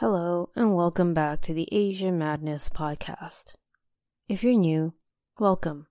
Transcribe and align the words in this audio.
Hello, 0.00 0.48
and 0.56 0.74
welcome 0.74 1.12
back 1.12 1.42
to 1.42 1.52
the 1.52 1.68
Asian 1.70 2.16
Madness 2.16 2.70
podcast. 2.70 3.52
If 4.30 4.42
you're 4.42 4.54
new, 4.54 4.94
welcome. 5.38 5.88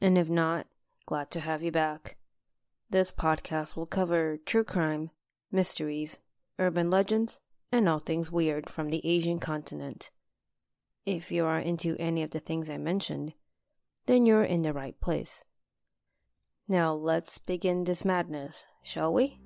And 0.00 0.16
if 0.16 0.28
not, 0.30 0.68
glad 1.06 1.32
to 1.32 1.40
have 1.40 1.64
you 1.64 1.72
back. 1.72 2.18
This 2.88 3.10
podcast 3.10 3.74
will 3.74 3.84
cover 3.84 4.38
true 4.46 4.62
crime, 4.62 5.10
mysteries, 5.50 6.20
urban 6.60 6.88
legends, 6.88 7.40
and 7.72 7.88
all 7.88 7.98
things 7.98 8.30
weird 8.30 8.70
from 8.70 8.90
the 8.90 9.04
Asian 9.04 9.40
continent. 9.40 10.10
If 11.04 11.32
you 11.32 11.44
are 11.44 11.58
into 11.58 11.96
any 11.98 12.22
of 12.22 12.30
the 12.30 12.38
things 12.38 12.70
I 12.70 12.76
mentioned, 12.76 13.32
then 14.06 14.24
you're 14.24 14.44
in 14.44 14.62
the 14.62 14.72
right 14.72 15.00
place. 15.00 15.42
Now 16.68 16.94
let's 16.94 17.38
begin 17.38 17.82
this 17.82 18.04
madness, 18.04 18.68
shall 18.84 19.12
we? 19.12 19.40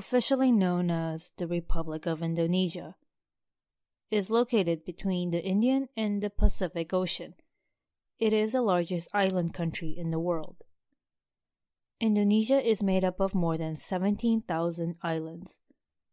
Officially 0.00 0.50
known 0.50 0.90
as 0.90 1.34
the 1.36 1.46
Republic 1.46 2.06
of 2.06 2.22
Indonesia, 2.22 2.94
is 4.10 4.30
located 4.30 4.82
between 4.82 5.30
the 5.30 5.44
Indian 5.44 5.90
and 5.94 6.22
the 6.22 6.30
Pacific 6.30 6.94
Ocean. 6.94 7.34
It 8.18 8.32
is 8.32 8.52
the 8.52 8.62
largest 8.62 9.10
island 9.12 9.52
country 9.52 9.94
in 9.94 10.10
the 10.10 10.18
world. 10.18 10.56
Indonesia 12.00 12.66
is 12.66 12.82
made 12.82 13.04
up 13.04 13.20
of 13.20 13.34
more 13.34 13.58
than 13.58 13.76
17,000 13.76 14.96
islands, 15.02 15.60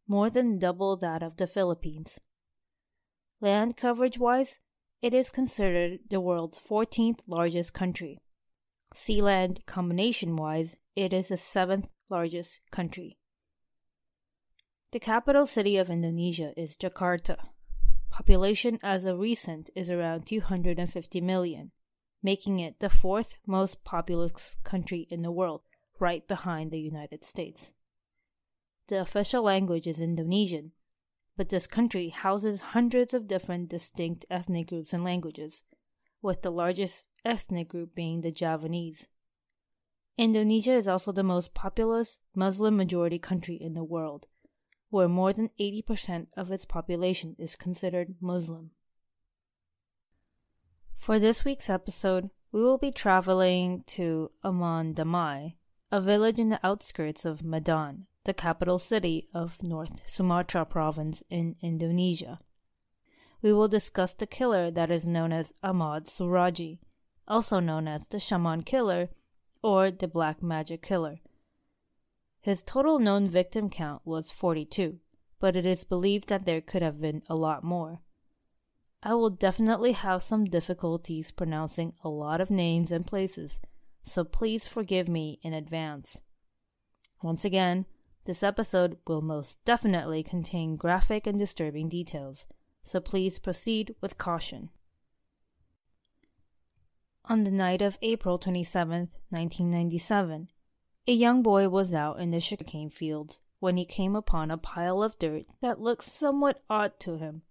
more 0.06 0.30
than 0.30 0.60
double 0.60 0.98
that 0.98 1.24
of 1.24 1.38
the 1.38 1.48
Philippines. 1.48 2.20
Land 3.40 3.78
coverage 3.78 4.20
wise, 4.20 4.60
it 5.02 5.14
is 5.14 5.30
considered 5.30 6.00
the 6.10 6.20
world's 6.20 6.60
14th 6.60 7.20
largest 7.26 7.74
country. 7.74 8.20
Sea 8.94 9.22
land 9.22 9.66
combination 9.66 10.36
wise, 10.36 10.76
it 10.98 11.14
is 11.14 11.30
the 11.30 11.38
seventh 11.38 11.88
largest 12.10 12.60
country. 12.70 13.18
The 14.92 15.00
capital 15.02 15.46
city 15.46 15.76
of 15.76 15.90
Indonesia 15.90 16.54
is 16.56 16.78
Jakarta. 16.78 17.50
Population 18.10 18.80
as 18.82 19.04
of 19.04 19.20
recent 19.20 19.70
is 19.76 19.92
around 19.92 20.26
250 20.26 21.20
million, 21.20 21.72
making 22.24 22.62
it 22.62 22.80
the 22.80 22.90
fourth 22.90 23.34
most 23.46 23.84
populous 23.84 24.56
country 24.64 25.06
in 25.10 25.24
the 25.24 25.32
world, 25.32 25.64
right 26.00 26.26
behind 26.26 26.72
the 26.72 26.80
United 26.80 27.26
States. 27.26 27.74
The 28.88 29.02
official 29.02 29.44
language 29.44 29.88
is 29.88 30.00
Indonesian, 30.00 30.72
but 31.36 31.50
this 31.50 31.68
country 31.68 32.08
houses 32.08 32.72
hundreds 32.72 33.14
of 33.14 33.28
different 33.28 33.68
distinct 33.68 34.26
ethnic 34.30 34.70
groups 34.70 34.94
and 34.94 35.04
languages, 35.04 35.64
with 36.22 36.44
the 36.44 36.50
largest 36.50 37.10
ethnic 37.26 37.68
group 37.68 37.94
being 37.94 38.22
the 38.22 38.32
Javanese. 38.32 39.10
Indonesia 40.18 40.72
is 40.72 40.88
also 40.88 41.12
the 41.12 41.24
most 41.24 41.54
populous 41.54 42.20
Muslim 42.34 42.78
majority 42.78 43.20
country 43.20 43.56
in 43.56 43.74
the 43.74 43.84
world, 43.84 44.28
where 44.90 45.08
more 45.08 45.34
than 45.34 45.50
80% 45.60 46.28
of 46.36 46.52
its 46.52 46.66
population 46.66 47.36
is 47.38 47.56
considered 47.56 48.16
Muslim. 48.22 48.72
For 50.96 51.20
this 51.20 51.46
week's 51.46 51.70
episode, 51.70 52.30
we 52.52 52.64
will 52.64 52.78
be 52.78 52.92
traveling 52.92 53.84
to 53.88 54.32
Aman 54.44 54.96
Damai, 54.96 55.56
a 55.92 56.02
village 56.02 56.40
in 56.40 56.50
the 56.50 56.60
outskirts 56.66 57.26
of 57.26 57.44
Medan, 57.44 58.08
the 58.24 58.34
capital 58.34 58.80
city 58.80 59.30
of 59.34 59.62
North 59.64 60.02
Sumatra 60.06 60.66
province 60.66 61.24
in 61.30 61.56
Indonesia. 61.62 62.40
We 63.42 63.54
will 63.54 63.68
discuss 63.68 64.14
the 64.14 64.28
killer 64.28 64.72
that 64.72 64.90
is 64.90 65.06
known 65.06 65.32
as 65.32 65.54
Ahmad 65.62 66.06
Suradji, 66.08 66.80
also 67.28 67.60
known 67.60 67.88
as 67.88 68.08
the 68.08 68.20
Shaman 68.20 68.64
Killer 68.64 69.10
or 69.62 69.92
the 69.92 70.08
Black 70.08 70.42
Magic 70.42 70.82
Killer. 70.82 71.20
His 72.48 72.62
total 72.62 72.98
known 72.98 73.28
victim 73.28 73.70
count 73.70 74.04
was 74.06 74.32
42, 74.32 75.02
but 75.38 75.58
it 75.58 75.66
is 75.66 75.84
believed 75.84 76.30
that 76.30 76.46
there 76.46 76.62
could 76.62 76.82
have 76.82 77.02
been 77.02 77.22
a 77.28 77.36
lot 77.36 77.62
more. 77.62 78.00
I 79.04 79.16
will 79.16 79.30
definitely 79.30 79.92
have 79.92 80.24
some 80.24 80.46
difficulties 80.46 81.30
pronouncing 81.30 81.96
a 82.06 82.08
lot 82.08 82.40
of 82.40 82.50
names 82.50 82.90
and 82.90 83.06
places, 83.06 83.60
so 84.02 84.24
please 84.24 84.66
forgive 84.66 85.10
me 85.10 85.40
in 85.42 85.54
advance. 85.54 86.22
Once 87.22 87.44
again, 87.44 87.86
this 88.24 88.44
episode 88.44 88.96
will 89.06 89.22
most 89.22 89.62
definitely 89.66 90.24
contain 90.24 90.78
graphic 90.78 91.28
and 91.28 91.38
disturbing 91.38 91.90
details, 91.90 92.46
so 92.82 93.02
please 93.02 93.40
proceed 93.40 93.94
with 94.00 94.18
caution. 94.18 94.70
On 97.26 97.44
the 97.44 97.52
night 97.52 97.82
of 97.82 97.98
April 98.02 98.38
27, 98.38 99.10
1997, 99.32 100.48
a 101.08 101.14
young 101.14 101.42
boy 101.42 101.70
was 101.70 101.94
out 101.94 102.20
in 102.20 102.32
the 102.32 102.40
sugarcane 102.40 102.90
fields 102.90 103.40
when 103.60 103.78
he 103.78 103.86
came 103.86 104.16
upon 104.16 104.52
a 104.52 104.58
pile 104.58 105.02
of 105.02 105.18
dirt 105.18 105.46
that 105.62 105.80
looked 105.80 106.04
somewhat 106.04 106.62
odd 106.70 107.00
to 107.00 107.18
him. 107.18 107.42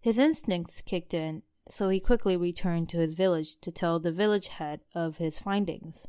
His 0.00 0.18
instincts 0.18 0.80
kicked 0.80 1.14
in, 1.14 1.42
so 1.68 1.88
he 1.88 2.00
quickly 2.00 2.36
returned 2.36 2.88
to 2.88 2.98
his 2.98 3.14
village 3.14 3.56
to 3.60 3.70
tell 3.70 4.00
the 4.00 4.10
village 4.10 4.48
head 4.48 4.80
of 4.94 5.18
his 5.18 5.38
findings. 5.38 6.08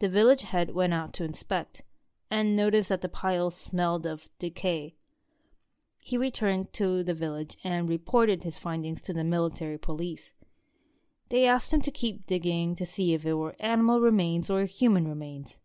The 0.00 0.08
village 0.08 0.42
head 0.42 0.74
went 0.74 0.92
out 0.92 1.14
to 1.14 1.24
inspect 1.24 1.82
and 2.30 2.54
noticed 2.54 2.90
that 2.90 3.00
the 3.00 3.08
pile 3.08 3.50
smelled 3.50 4.04
of 4.04 4.28
decay. 4.38 4.96
He 6.02 6.18
returned 6.18 6.72
to 6.74 7.02
the 7.02 7.14
village 7.14 7.56
and 7.64 7.88
reported 7.88 8.42
his 8.42 8.58
findings 8.58 9.00
to 9.02 9.14
the 9.14 9.24
military 9.24 9.78
police. 9.78 10.34
They 11.30 11.46
asked 11.46 11.72
him 11.72 11.80
to 11.82 11.90
keep 11.90 12.26
digging 12.26 12.74
to 12.74 12.84
see 12.84 13.14
if 13.14 13.24
it 13.24 13.34
were 13.34 13.56
animal 13.58 14.00
remains 14.00 14.50
or 14.50 14.64
human 14.64 15.08
remains. 15.08 15.60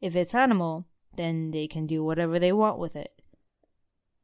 If 0.00 0.16
it's 0.16 0.34
animal, 0.34 0.86
then 1.16 1.50
they 1.50 1.66
can 1.66 1.86
do 1.86 2.02
whatever 2.02 2.38
they 2.38 2.52
want 2.52 2.78
with 2.78 2.96
it. 2.96 3.12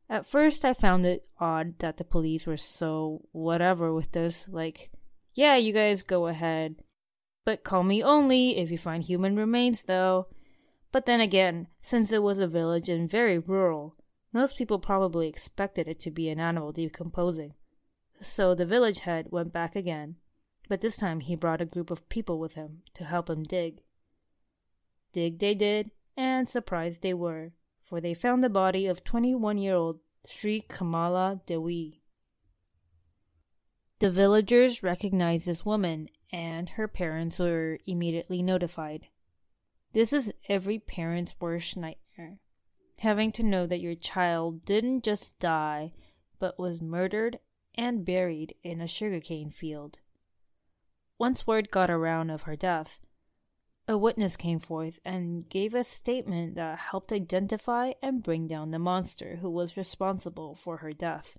At 0.08 0.26
first, 0.26 0.64
I 0.64 0.72
found 0.72 1.04
it 1.04 1.26
odd 1.40 1.78
that 1.80 1.96
the 1.96 2.04
police 2.04 2.46
were 2.46 2.56
so 2.56 3.26
whatever 3.32 3.92
with 3.92 4.12
this, 4.12 4.48
like, 4.48 4.90
yeah, 5.34 5.56
you 5.56 5.72
guys 5.72 6.02
go 6.02 6.28
ahead. 6.28 6.76
But 7.44 7.64
call 7.64 7.82
me 7.82 8.02
only 8.02 8.58
if 8.58 8.70
you 8.70 8.78
find 8.78 9.02
human 9.02 9.36
remains, 9.36 9.82
though. 9.82 10.28
But 10.92 11.06
then 11.06 11.20
again, 11.20 11.66
since 11.82 12.12
it 12.12 12.22
was 12.22 12.38
a 12.38 12.46
village 12.46 12.88
and 12.88 13.10
very 13.10 13.38
rural, 13.38 13.96
most 14.32 14.56
people 14.56 14.78
probably 14.78 15.28
expected 15.28 15.88
it 15.88 16.00
to 16.00 16.10
be 16.10 16.28
an 16.28 16.40
animal 16.40 16.72
decomposing. 16.72 17.54
So 18.20 18.54
the 18.54 18.64
village 18.64 19.00
head 19.00 19.26
went 19.30 19.52
back 19.52 19.76
again 19.76 20.16
but 20.68 20.80
this 20.80 20.96
time 20.96 21.20
he 21.20 21.36
brought 21.36 21.60
a 21.60 21.66
group 21.66 21.90
of 21.90 22.08
people 22.08 22.38
with 22.38 22.54
him 22.54 22.82
to 22.94 23.04
help 23.04 23.30
him 23.30 23.44
dig. 23.44 23.82
Dig 25.16 25.38
they 25.38 25.54
did, 25.54 25.92
and 26.14 26.46
surprised 26.46 27.00
they 27.00 27.14
were, 27.14 27.54
for 27.80 28.02
they 28.02 28.12
found 28.12 28.44
the 28.44 28.50
body 28.50 28.84
of 28.84 29.02
21 29.02 29.56
year 29.56 29.74
old 29.74 30.00
Sri 30.26 30.60
Kamala 30.60 31.40
Dewi. 31.46 32.02
The 33.98 34.10
villagers 34.10 34.82
recognized 34.82 35.46
this 35.46 35.64
woman, 35.64 36.10
and 36.30 36.68
her 36.68 36.86
parents 36.86 37.38
were 37.38 37.78
immediately 37.86 38.42
notified. 38.42 39.06
This 39.94 40.12
is 40.12 40.34
every 40.50 40.78
parent's 40.78 41.34
worst 41.40 41.78
nightmare 41.78 42.40
having 42.98 43.32
to 43.32 43.42
know 43.42 43.66
that 43.66 43.80
your 43.80 43.94
child 43.94 44.66
didn't 44.66 45.02
just 45.02 45.38
die, 45.38 45.94
but 46.38 46.58
was 46.58 46.82
murdered 46.82 47.38
and 47.74 48.04
buried 48.04 48.54
in 48.62 48.82
a 48.82 48.86
sugarcane 48.86 49.50
field. 49.50 49.98
Once 51.18 51.46
word 51.46 51.70
got 51.70 51.90
around 51.90 52.28
of 52.28 52.42
her 52.42 52.56
death, 52.56 53.00
a 53.88 53.96
witness 53.96 54.36
came 54.36 54.58
forth 54.58 54.98
and 55.04 55.48
gave 55.48 55.74
a 55.74 55.84
statement 55.84 56.56
that 56.56 56.78
helped 56.78 57.12
identify 57.12 57.92
and 58.02 58.22
bring 58.22 58.48
down 58.48 58.70
the 58.70 58.78
monster 58.78 59.36
who 59.36 59.50
was 59.50 59.76
responsible 59.76 60.54
for 60.56 60.78
her 60.78 60.92
death. 60.92 61.38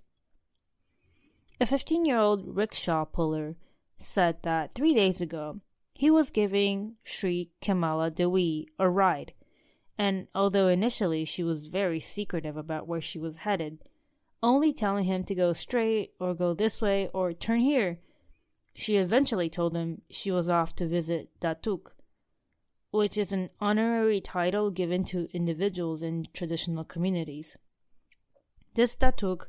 A 1.60 1.66
15 1.66 2.04
year 2.04 2.18
old 2.18 2.56
rickshaw 2.56 3.04
puller 3.04 3.56
said 3.98 4.42
that 4.42 4.72
three 4.72 4.94
days 4.94 5.20
ago 5.20 5.60
he 5.92 6.10
was 6.10 6.30
giving 6.30 6.94
Sri 7.04 7.50
Kamala 7.60 8.10
Dewi 8.10 8.68
a 8.78 8.88
ride, 8.88 9.34
and 9.98 10.28
although 10.34 10.68
initially 10.68 11.24
she 11.24 11.42
was 11.42 11.66
very 11.66 12.00
secretive 12.00 12.56
about 12.56 12.86
where 12.86 13.00
she 13.00 13.18
was 13.18 13.38
headed, 13.38 13.82
only 14.42 14.72
telling 14.72 15.04
him 15.04 15.24
to 15.24 15.34
go 15.34 15.52
straight 15.52 16.12
or 16.20 16.34
go 16.34 16.54
this 16.54 16.80
way 16.80 17.10
or 17.12 17.32
turn 17.32 17.60
here, 17.60 17.98
she 18.72 18.96
eventually 18.96 19.50
told 19.50 19.74
him 19.74 20.02
she 20.08 20.30
was 20.30 20.48
off 20.48 20.76
to 20.76 20.86
visit 20.86 21.28
Datuk, 21.40 21.90
which 22.98 23.16
is 23.16 23.30
an 23.30 23.48
honorary 23.60 24.20
title 24.20 24.72
given 24.72 25.04
to 25.04 25.28
individuals 25.32 26.02
in 26.02 26.26
traditional 26.32 26.82
communities. 26.82 27.56
This 28.74 28.96
Datuk 28.96 29.46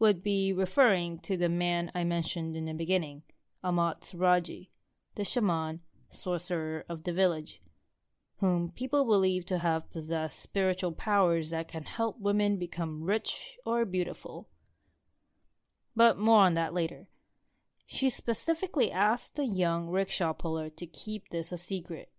would 0.00 0.24
be 0.24 0.52
referring 0.52 1.20
to 1.20 1.36
the 1.36 1.48
man 1.48 1.92
I 1.94 2.02
mentioned 2.02 2.56
in 2.56 2.64
the 2.64 2.72
beginning, 2.72 3.22
Ahmad 3.62 4.00
Suradji, 4.00 4.70
the 5.14 5.24
shaman, 5.24 5.78
sorcerer 6.10 6.84
of 6.88 7.04
the 7.04 7.12
village, 7.12 7.62
whom 8.38 8.72
people 8.72 9.04
believe 9.04 9.46
to 9.46 9.58
have 9.58 9.92
possessed 9.92 10.40
spiritual 10.40 10.90
powers 10.90 11.50
that 11.50 11.68
can 11.68 11.84
help 11.84 12.18
women 12.18 12.58
become 12.58 13.04
rich 13.04 13.58
or 13.64 13.84
beautiful. 13.84 14.48
But 15.94 16.18
more 16.18 16.40
on 16.40 16.54
that 16.54 16.74
later. 16.74 17.06
She 17.86 18.10
specifically 18.10 18.90
asked 18.90 19.36
the 19.36 19.46
young 19.46 19.86
rickshaw 19.86 20.32
puller 20.32 20.68
to 20.70 20.86
keep 20.86 21.28
this 21.28 21.52
a 21.52 21.56
secret. 21.56 22.10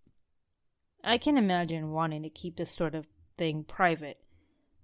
I 1.04 1.18
can 1.18 1.38
imagine 1.38 1.92
wanting 1.92 2.24
to 2.24 2.30
keep 2.30 2.58
this 2.58 2.72
sort 2.72 2.96
of 2.96 3.08
thing 3.38 3.64
private. 3.64 4.20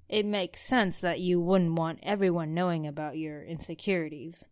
It 0.08 0.26
makes 0.26 0.62
sense 0.62 1.02
that 1.02 1.20
you 1.20 1.42
wouldn't 1.42 1.78
want 1.78 2.00
everyone 2.04 2.54
knowing 2.54 2.86
about 2.86 3.18
your 3.18 3.44
insecurities. 3.44 4.46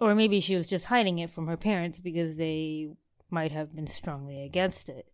Or 0.00 0.14
maybe 0.14 0.40
she 0.40 0.56
was 0.56 0.66
just 0.66 0.86
hiding 0.86 1.18
it 1.18 1.30
from 1.30 1.46
her 1.46 1.56
parents 1.56 2.00
because 2.00 2.36
they 2.36 2.88
might 3.30 3.52
have 3.52 3.74
been 3.74 3.86
strongly 3.86 4.42
against 4.42 4.88
it. 4.88 5.06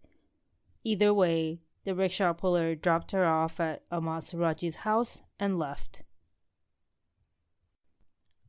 Either 0.84 1.12
way, 1.12 1.60
the 1.84 1.94
rickshaw 1.94 2.32
puller 2.32 2.74
dropped 2.74 3.12
her 3.12 3.24
off 3.24 3.60
at 3.60 3.82
Ahmad 3.90 4.22
Suradji's 4.22 4.76
house 4.76 5.22
and 5.38 5.58
left. 5.58 6.02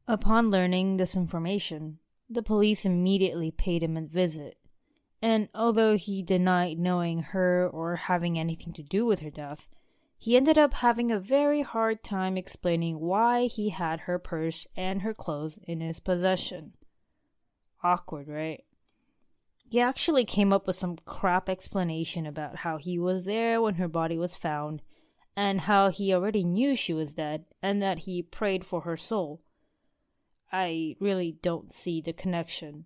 Upon 0.07 0.49
learning 0.49 0.97
this 0.97 1.15
information, 1.15 1.99
the 2.29 2.41
police 2.41 2.85
immediately 2.85 3.51
paid 3.51 3.83
him 3.83 3.97
a 3.97 4.01
visit, 4.01 4.57
and 5.21 5.49
although 5.53 5.97
he 5.97 6.21
denied 6.21 6.77
knowing 6.77 7.21
her 7.21 7.67
or 7.67 7.95
having 7.95 8.37
anything 8.37 8.73
to 8.73 8.83
do 8.83 9.05
with 9.05 9.21
her 9.21 9.29
death, 9.29 9.67
he 10.17 10.35
ended 10.35 10.57
up 10.57 10.75
having 10.75 11.11
a 11.11 11.19
very 11.19 11.61
hard 11.61 12.03
time 12.03 12.37
explaining 12.37 12.99
why 12.99 13.45
he 13.45 13.69
had 13.69 14.01
her 14.01 14.17
purse 14.17 14.67
and 14.75 15.01
her 15.03 15.13
clothes 15.13 15.59
in 15.63 15.79
his 15.79 15.99
possession. 15.99 16.73
Awkward, 17.83 18.27
right? 18.27 18.63
He 19.69 19.79
actually 19.79 20.25
came 20.25 20.53
up 20.53 20.65
with 20.65 20.75
some 20.75 20.97
crap 21.05 21.49
explanation 21.49 22.25
about 22.25 22.57
how 22.57 22.77
he 22.77 22.97
was 22.97 23.25
there 23.25 23.61
when 23.61 23.75
her 23.75 23.87
body 23.87 24.17
was 24.17 24.35
found, 24.35 24.81
and 25.35 25.61
how 25.61 25.89
he 25.89 26.13
already 26.13 26.43
knew 26.43 26.75
she 26.75 26.93
was 26.93 27.13
dead, 27.13 27.45
and 27.61 27.81
that 27.81 27.99
he 27.99 28.23
prayed 28.23 28.65
for 28.65 28.81
her 28.81 28.97
soul. 28.97 29.41
I 30.51 30.95
really 30.99 31.37
don't 31.43 31.71
see 31.71 32.01
the 32.01 32.13
connection. 32.13 32.85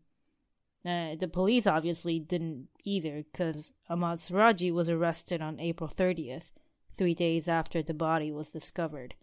Uh, 0.83 1.15
the 1.19 1.29
police 1.31 1.67
obviously 1.67 2.19
didn't 2.19 2.67
either, 2.83 3.23
because 3.31 3.71
Ahmad 3.89 4.17
Suradji 4.17 4.73
was 4.73 4.89
arrested 4.89 5.41
on 5.41 5.59
April 5.59 5.89
30th, 5.89 6.51
three 6.97 7.13
days 7.13 7.47
after 7.47 7.83
the 7.83 7.93
body 7.93 8.31
was 8.31 8.49
discovered. 8.49 9.13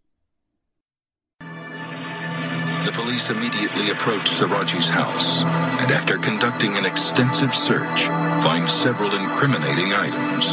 The 1.40 2.92
police 2.94 3.28
immediately 3.28 3.90
approach 3.90 4.30
Suradji's 4.30 4.88
house 4.88 5.42
and, 5.42 5.90
after 5.90 6.16
conducting 6.16 6.76
an 6.76 6.86
extensive 6.86 7.54
search, 7.54 8.06
find 8.42 8.68
several 8.68 9.14
incriminating 9.14 9.92
items. 9.92 10.52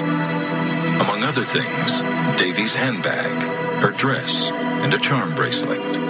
Among 1.01 1.23
other 1.23 1.43
things, 1.43 2.01
Dewi's 2.39 2.73
handbag, 2.73 3.31
her 3.81 3.91
dress, 3.91 4.49
and 4.51 4.93
a 4.93 4.97
charm 4.97 5.35
bracelet. 5.35 6.04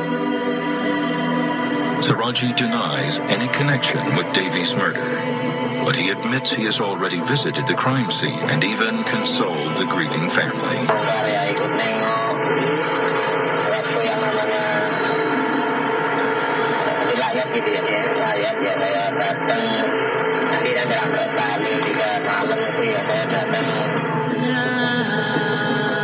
Suradji 2.05 2.55
denies 2.55 3.19
any 3.21 3.47
connection 3.47 3.97
with 4.15 4.31
Dewi's 4.31 4.75
murder, 4.75 5.01
but 5.83 5.95
he 5.95 6.11
admits 6.11 6.51
he 6.51 6.65
has 6.65 6.79
already 6.79 7.19
visited 7.21 7.65
the 7.65 7.73
crime 7.73 8.11
scene 8.11 8.37
and 8.51 8.63
even 8.63 9.03
consoled 9.05 9.75
the 9.75 9.85
grieving 9.85 10.29
family. 10.29 10.85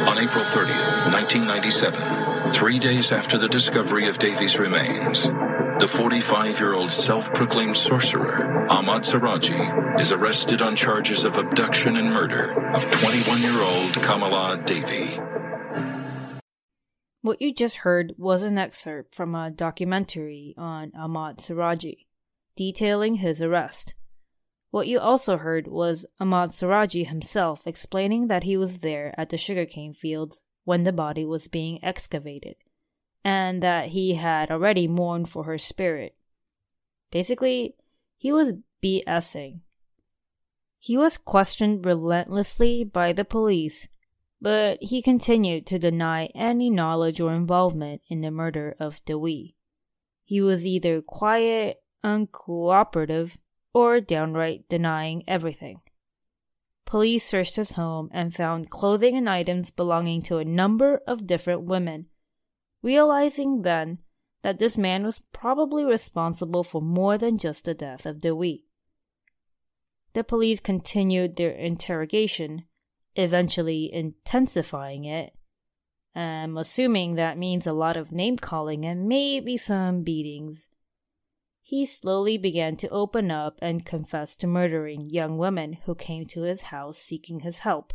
On 0.10 0.18
April 0.18 0.44
30th, 0.44 1.14
1997, 1.14 2.52
three 2.52 2.80
days 2.80 3.12
after 3.12 3.38
the 3.38 3.48
discovery 3.48 4.08
of 4.08 4.18
Dewi's 4.18 4.58
remains, 4.58 5.30
the 5.82 5.88
45 5.88 6.60
year 6.60 6.74
old 6.74 6.92
self 6.92 7.34
proclaimed 7.34 7.76
sorcerer, 7.76 8.68
Ahmad 8.70 9.02
Suradji, 9.02 10.00
is 10.00 10.12
arrested 10.12 10.62
on 10.62 10.76
charges 10.76 11.24
of 11.24 11.40
abduction 11.40 11.98
and 11.98 12.14
murder 12.14 12.52
of 12.76 12.88
21 12.92 13.42
year 13.42 13.60
old 13.60 13.94
Kamala 13.94 14.62
Devi. 14.64 15.20
What 17.24 17.42
you 17.42 17.52
just 17.52 17.78
heard 17.78 18.14
was 18.20 18.44
an 18.44 18.60
excerpt 18.60 19.16
from 19.16 19.34
a 19.34 19.50
documentary 19.50 20.54
on 20.56 20.92
Ahmad 20.96 21.38
Suradji, 21.38 22.06
detailing 22.56 23.16
his 23.16 23.42
arrest. 23.42 23.96
What 24.70 24.88
you 24.88 25.00
also 25.00 25.38
heard 25.38 25.68
was 25.68 26.06
Ahmad 26.20 26.52
Suradji 26.52 27.08
himself 27.08 27.66
explaining 27.66 28.28
that 28.28 28.44
he 28.44 28.56
was 28.56 28.82
there 28.82 29.16
at 29.18 29.30
the 29.30 29.38
sugarcane 29.38 29.96
fields 29.96 30.42
when 30.64 30.84
the 30.84 30.92
body 30.92 31.26
was 31.26 31.48
being 31.48 31.84
excavated 31.84 32.58
and 33.24 33.62
that 33.62 33.90
he 33.90 34.16
had 34.16 34.50
already 34.52 34.88
mourned 34.88 35.30
for 35.30 35.44
her 35.44 35.58
spirit. 35.58 36.16
Basically, 37.12 37.76
he 38.18 38.32
was 38.32 38.54
BSing. 38.84 39.60
He 40.80 40.98
was 40.98 41.18
questioned 41.18 41.86
relentlessly 41.86 42.84
by 42.84 43.14
the 43.14 43.26
police, 43.26 43.88
but 44.42 44.82
he 44.82 45.02
continued 45.02 45.68
to 45.68 45.78
deny 45.78 46.26
any 46.34 46.70
knowledge 46.70 47.22
or 47.22 47.34
involvement 47.34 48.02
in 48.10 48.22
the 48.22 48.32
murder 48.32 48.76
of 48.80 49.04
Dewi. 49.06 49.56
He 50.24 50.42
was 50.42 50.66
either 50.66 51.02
quiet, 51.02 51.84
uncooperative, 52.04 53.38
or 53.74 54.00
downright 54.00 54.68
denying 54.68 55.24
everything. 55.28 55.82
Police 56.86 57.26
searched 57.26 57.56
his 57.56 57.74
home 57.74 58.10
and 58.12 58.36
found 58.36 58.70
clothing 58.70 59.16
and 59.16 59.30
items 59.30 59.70
belonging 59.70 60.22
to 60.24 60.38
a 60.38 60.46
number 60.46 61.02
of 61.08 61.28
different 61.28 61.62
women, 61.64 62.08
realizing 62.82 63.62
then 63.62 64.00
that 64.42 64.60
this 64.60 64.78
man 64.78 65.04
was 65.04 65.22
probably 65.32 65.86
responsible 65.86 66.64
for 66.64 66.82
more 66.82 67.18
than 67.18 67.38
just 67.38 67.66
the 67.66 67.74
death 67.74 68.06
of 68.06 68.22
Dewi. 68.22 68.66
The 70.14 70.24
police 70.24 70.60
continued 70.60 71.38
their 71.38 71.52
interrogation, 71.52 72.66
eventually 73.16 73.92
intensifying 73.94 75.06
it. 75.06 75.34
I'm 76.14 76.58
assuming 76.58 77.16
that 77.16 77.38
means 77.38 77.66
a 77.66 77.74
lot 77.74 77.96
of 77.96 78.12
name 78.12 78.38
calling 78.38 78.86
and 78.86 79.08
maybe 79.08 79.56
some 79.56 80.04
beatings. 80.04 80.68
He 81.62 81.86
slowly 81.86 82.38
began 82.38 82.76
to 82.78 82.90
open 82.90 83.32
up 83.32 83.58
and 83.62 83.86
confess 83.86 84.36
to 84.38 84.48
murdering 84.48 85.10
young 85.10 85.38
women 85.38 85.78
who 85.86 85.96
came 85.96 86.26
to 86.28 86.42
his 86.42 86.64
house 86.64 86.98
seeking 86.98 87.42
his 87.42 87.60
help. 87.60 87.94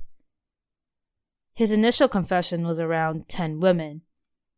His 1.52 1.72
initial 1.72 2.08
confession 2.08 2.66
was 2.66 2.80
around 2.80 3.28
10 3.28 3.60
women, 3.60 4.00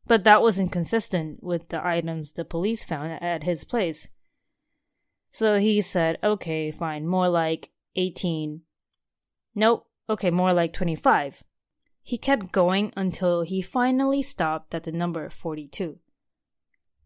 but 0.08 0.24
that 0.24 0.42
was 0.42 0.58
inconsistent 0.58 1.42
with 1.42 1.68
the 1.68 1.84
items 1.84 2.32
the 2.32 2.44
police 2.44 2.82
found 2.82 3.12
at 3.22 3.44
his 3.44 3.64
place. 3.64 4.08
So 5.30 5.58
he 5.58 5.80
said, 5.82 6.18
okay, 6.24 6.70
fine, 6.70 7.06
more 7.06 7.28
like 7.28 7.70
18. 7.94 8.62
Nope, 9.54 9.86
okay, 10.08 10.30
more 10.30 10.52
like 10.52 10.72
25. 10.72 11.44
He 12.02 12.16
kept 12.16 12.52
going 12.52 12.92
until 12.96 13.42
he 13.42 13.60
finally 13.60 14.22
stopped 14.22 14.74
at 14.74 14.84
the 14.84 14.92
number 14.92 15.28
42. 15.28 15.98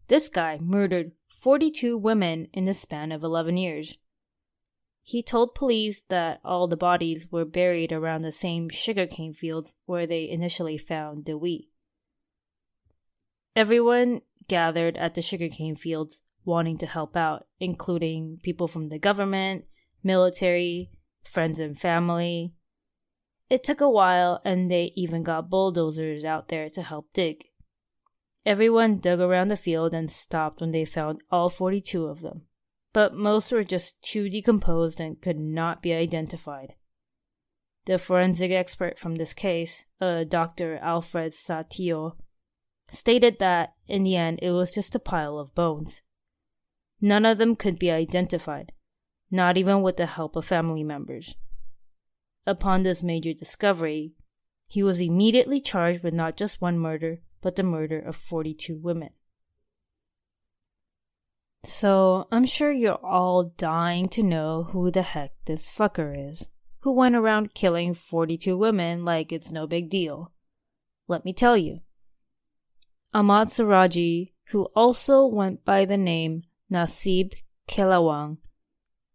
This 0.07 0.29
guy 0.29 0.57
murdered 0.61 1.11
42 1.41 1.97
women 1.97 2.47
in 2.53 2.65
the 2.65 2.73
span 2.73 3.11
of 3.11 3.23
11 3.23 3.57
years. 3.57 3.97
He 5.01 5.21
told 5.21 5.55
police 5.55 6.03
that 6.07 6.39
all 6.45 6.67
the 6.69 6.77
bodies 6.77 7.29
were 7.29 7.43
buried 7.43 7.91
around 7.91 8.21
the 8.21 8.31
same 8.31 8.69
sugarcane 8.69 9.33
fields 9.33 9.73
where 9.85 10.07
they 10.07 10.29
initially 10.29 10.77
found 10.77 11.25
Dewi. 11.25 11.72
Everyone 13.55 14.21
gathered 14.47 14.97
at 14.97 15.13
the 15.13 15.21
sugarcane 15.21 15.75
fields 15.75 16.21
wanting 16.45 16.77
to 16.79 16.85
help 16.85 17.15
out, 17.15 17.47
including 17.59 18.39
people 18.43 18.67
from 18.67 18.89
the 18.89 18.99
government, 18.99 19.65
military, 20.03 20.91
friends 21.23 21.59
and 21.59 21.79
family. 21.79 22.53
It 23.49 23.63
took 23.63 23.81
a 23.81 23.89
while, 23.89 24.41
and 24.43 24.69
they 24.69 24.91
even 24.95 25.23
got 25.23 25.49
bulldozers 25.49 26.25
out 26.25 26.47
there 26.47 26.69
to 26.69 26.81
help 26.81 27.13
dig. 27.13 27.45
Everyone 28.45 28.97
dug 28.97 29.19
around 29.19 29.47
the 29.47 29.55
field 29.55 29.93
and 29.93 30.11
stopped 30.11 30.59
when 30.59 30.71
they 30.71 30.83
found 30.83 31.21
all 31.31 31.49
42 31.49 32.05
of 32.05 32.21
them, 32.21 32.47
but 32.91 33.13
most 33.13 33.51
were 33.51 33.63
just 33.63 34.01
too 34.01 34.29
decomposed 34.29 34.99
and 34.99 35.21
could 35.21 35.39
not 35.39 35.81
be 35.81 35.93
identified. 35.93 36.73
The 37.85 37.97
forensic 37.97 38.51
expert 38.51 38.97
from 38.97 39.15
this 39.15 39.33
case, 39.33 39.85
uh, 40.01 40.23
Dr. 40.23 40.77
Alfred 40.77 41.33
Satillo, 41.33 42.17
stated 42.89 43.39
that 43.39 43.73
in 43.87 44.03
the 44.03 44.15
end 44.15 44.39
it 44.41 44.51
was 44.51 44.73
just 44.73 44.95
a 44.95 44.99
pile 44.99 45.37
of 45.37 45.55
bones. 45.55 46.01
None 47.01 47.25
of 47.25 47.37
them 47.37 47.55
could 47.55 47.79
be 47.79 47.91
identified, 47.91 48.71
not 49.29 49.57
even 49.57 49.81
with 49.81 49.97
the 49.97 50.05
help 50.05 50.35
of 50.35 50.45
family 50.45 50.83
members. 50.83 51.35
Upon 52.45 52.83
this 52.83 53.03
major 53.03 53.33
discovery, 53.33 54.13
he 54.69 54.83
was 54.83 55.01
immediately 55.01 55.61
charged 55.61 56.03
with 56.03 56.13
not 56.13 56.37
just 56.37 56.61
one 56.61 56.79
murder, 56.79 57.21
but 57.41 57.55
the 57.55 57.63
murder 57.63 57.99
of 57.99 58.15
42 58.15 58.77
women. 58.77 59.09
So, 61.65 62.27
I'm 62.31 62.45
sure 62.45 62.71
you're 62.71 63.05
all 63.05 63.53
dying 63.57 64.09
to 64.09 64.23
know 64.23 64.63
who 64.71 64.91
the 64.91 65.01
heck 65.01 65.31
this 65.45 65.71
fucker 65.71 66.29
is, 66.29 66.47
who 66.79 66.91
went 66.91 67.15
around 67.15 67.53
killing 67.53 67.93
42 67.93 68.57
women 68.57 69.05
like 69.05 69.31
it's 69.31 69.51
no 69.51 69.65
big 69.65 69.89
deal. 69.89 70.31
Let 71.07 71.23
me 71.23 71.31
tell 71.31 71.55
you. 71.55 71.79
Ahmad 73.15 73.49
Suradji, 73.49 74.31
who 74.49 74.63
also 74.75 75.25
went 75.27 75.63
by 75.63 75.85
the 75.85 75.97
name 75.97 76.43
Nasib 76.71 77.33
Kelewang, 77.67 78.37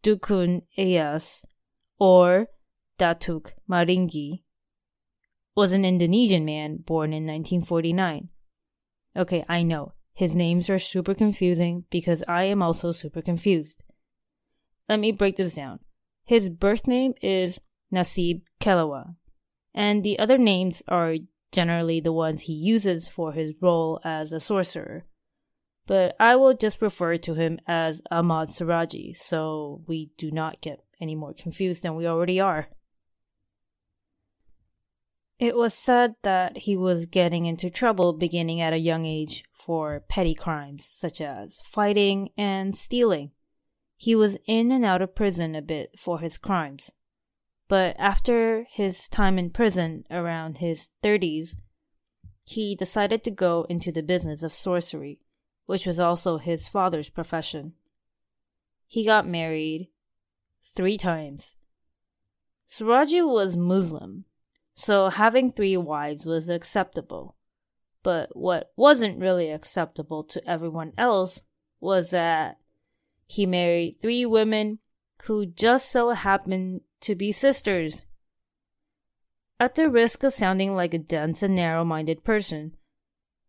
Dukun 0.04 0.62
Eyas, 0.78 1.44
or 1.98 2.46
Datuk 2.96 3.52
Maringgi, 3.68 4.42
was 5.56 5.72
an 5.72 5.84
Indonesian 5.84 6.44
man 6.44 6.76
born 6.76 7.12
in 7.12 7.26
1949. 7.26 8.28
Okay, 9.16 9.44
I 9.48 9.64
know. 9.64 9.94
His 10.14 10.36
names 10.36 10.70
are 10.70 10.78
super 10.78 11.14
confusing 11.14 11.84
because 11.90 12.22
I 12.28 12.44
am 12.44 12.62
also 12.62 12.92
super 12.92 13.20
confused. 13.20 13.82
Let 14.88 15.00
me 15.00 15.10
break 15.10 15.36
this 15.36 15.56
down. 15.56 15.80
His 16.24 16.48
birth 16.48 16.86
name 16.86 17.14
is 17.20 17.60
Nasib 17.92 18.42
Kelewang, 18.60 19.16
and 19.74 20.04
the 20.04 20.20
other 20.20 20.38
names 20.38 20.84
are 20.86 21.16
generally 21.52 22.00
the 22.00 22.12
ones 22.12 22.42
he 22.42 22.52
uses 22.52 23.08
for 23.08 23.32
his 23.32 23.54
role 23.60 24.00
as 24.04 24.32
a 24.32 24.40
sorcerer. 24.40 25.04
But 25.86 26.16
I 26.20 26.36
will 26.36 26.54
just 26.54 26.82
refer 26.82 27.16
to 27.18 27.34
him 27.34 27.58
as 27.66 28.02
Ahmad 28.10 28.48
Suradji 28.48 29.16
so 29.16 29.82
we 29.86 30.10
do 30.18 30.30
not 30.30 30.60
get 30.60 30.84
any 31.00 31.14
more 31.14 31.32
confused 31.32 31.82
than 31.82 31.96
we 31.96 32.06
already 32.06 32.40
are. 32.40 32.68
It 35.38 35.56
was 35.56 35.72
said 35.72 36.16
that 36.22 36.58
he 36.58 36.76
was 36.76 37.06
getting 37.06 37.46
into 37.46 37.70
trouble 37.70 38.12
beginning 38.12 38.60
at 38.60 38.72
a 38.72 38.78
young 38.78 39.06
age 39.06 39.44
for 39.52 40.04
petty 40.08 40.34
crimes 40.34 40.84
such 40.90 41.20
as 41.20 41.62
fighting 41.70 42.30
and 42.36 42.76
stealing. 42.76 43.30
He 43.96 44.14
was 44.14 44.38
in 44.46 44.72
and 44.72 44.84
out 44.84 45.00
of 45.00 45.14
prison 45.14 45.54
a 45.54 45.62
bit 45.62 45.92
for 45.98 46.18
his 46.18 46.38
crimes. 46.38 46.90
But 47.68 47.96
after 47.98 48.64
his 48.70 49.08
time 49.08 49.38
in 49.38 49.50
prison 49.50 50.04
around 50.10 50.58
his 50.58 50.92
30s, 51.02 51.56
he 52.42 52.74
decided 52.74 53.22
to 53.24 53.30
go 53.30 53.66
into 53.68 53.92
the 53.92 54.02
business 54.02 54.42
of 54.42 54.54
sorcery, 54.54 55.20
which 55.66 55.86
was 55.86 56.00
also 56.00 56.38
his 56.38 56.66
father's 56.66 57.10
profession. 57.10 57.74
He 58.86 59.04
got 59.04 59.28
married 59.28 59.90
three 60.74 60.96
times. 60.96 61.56
Suradji 62.66 63.26
was 63.26 63.54
Muslim, 63.54 64.24
so 64.74 65.10
having 65.10 65.52
three 65.52 65.76
wives 65.76 66.24
was 66.24 66.48
acceptable. 66.48 67.36
But 68.02 68.34
what 68.34 68.72
wasn't 68.76 69.18
really 69.18 69.50
acceptable 69.50 70.24
to 70.24 70.48
everyone 70.48 70.92
else 70.96 71.42
was 71.80 72.10
that 72.10 72.58
he 73.26 73.44
married 73.44 73.98
three 74.00 74.24
women 74.24 74.78
who 75.24 75.44
just 75.44 75.90
so 75.90 76.10
happened 76.10 76.80
to 77.00 77.14
be 77.14 77.32
sisters. 77.32 78.02
At 79.60 79.74
the 79.74 79.90
risk 79.90 80.22
of 80.22 80.32
sounding 80.32 80.74
like 80.74 80.94
a 80.94 80.98
dense 80.98 81.42
and 81.42 81.54
narrow 81.54 81.84
minded 81.84 82.24
person, 82.24 82.76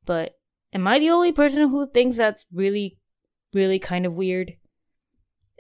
but 0.06 0.40
am 0.74 0.88
I 0.88 1.00
the 1.00 1.10
only 1.12 1.32
person 1.32 1.70
who 1.70 1.88
thinks 1.88 2.18
that's 2.18 2.46
really, 2.52 2.98
really 3.54 3.80
kind 3.80 4.06
of 4.06 4.18
weird? 4.18 4.54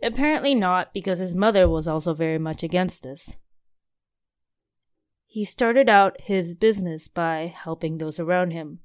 Apparently 0.02 0.56
not, 0.56 0.94
because 0.94 1.20
his 1.20 1.36
mother 1.36 1.68
was 1.68 1.88
also 1.88 2.14
very 2.14 2.40
much 2.40 2.64
against 2.64 3.04
this. 3.04 3.38
He 5.28 5.46
started 5.46 5.88
out 5.88 6.22
his 6.22 6.56
business 6.56 7.08
by 7.08 7.54
helping 7.56 7.98
those 7.98 8.20
around 8.20 8.52
him, 8.52 8.80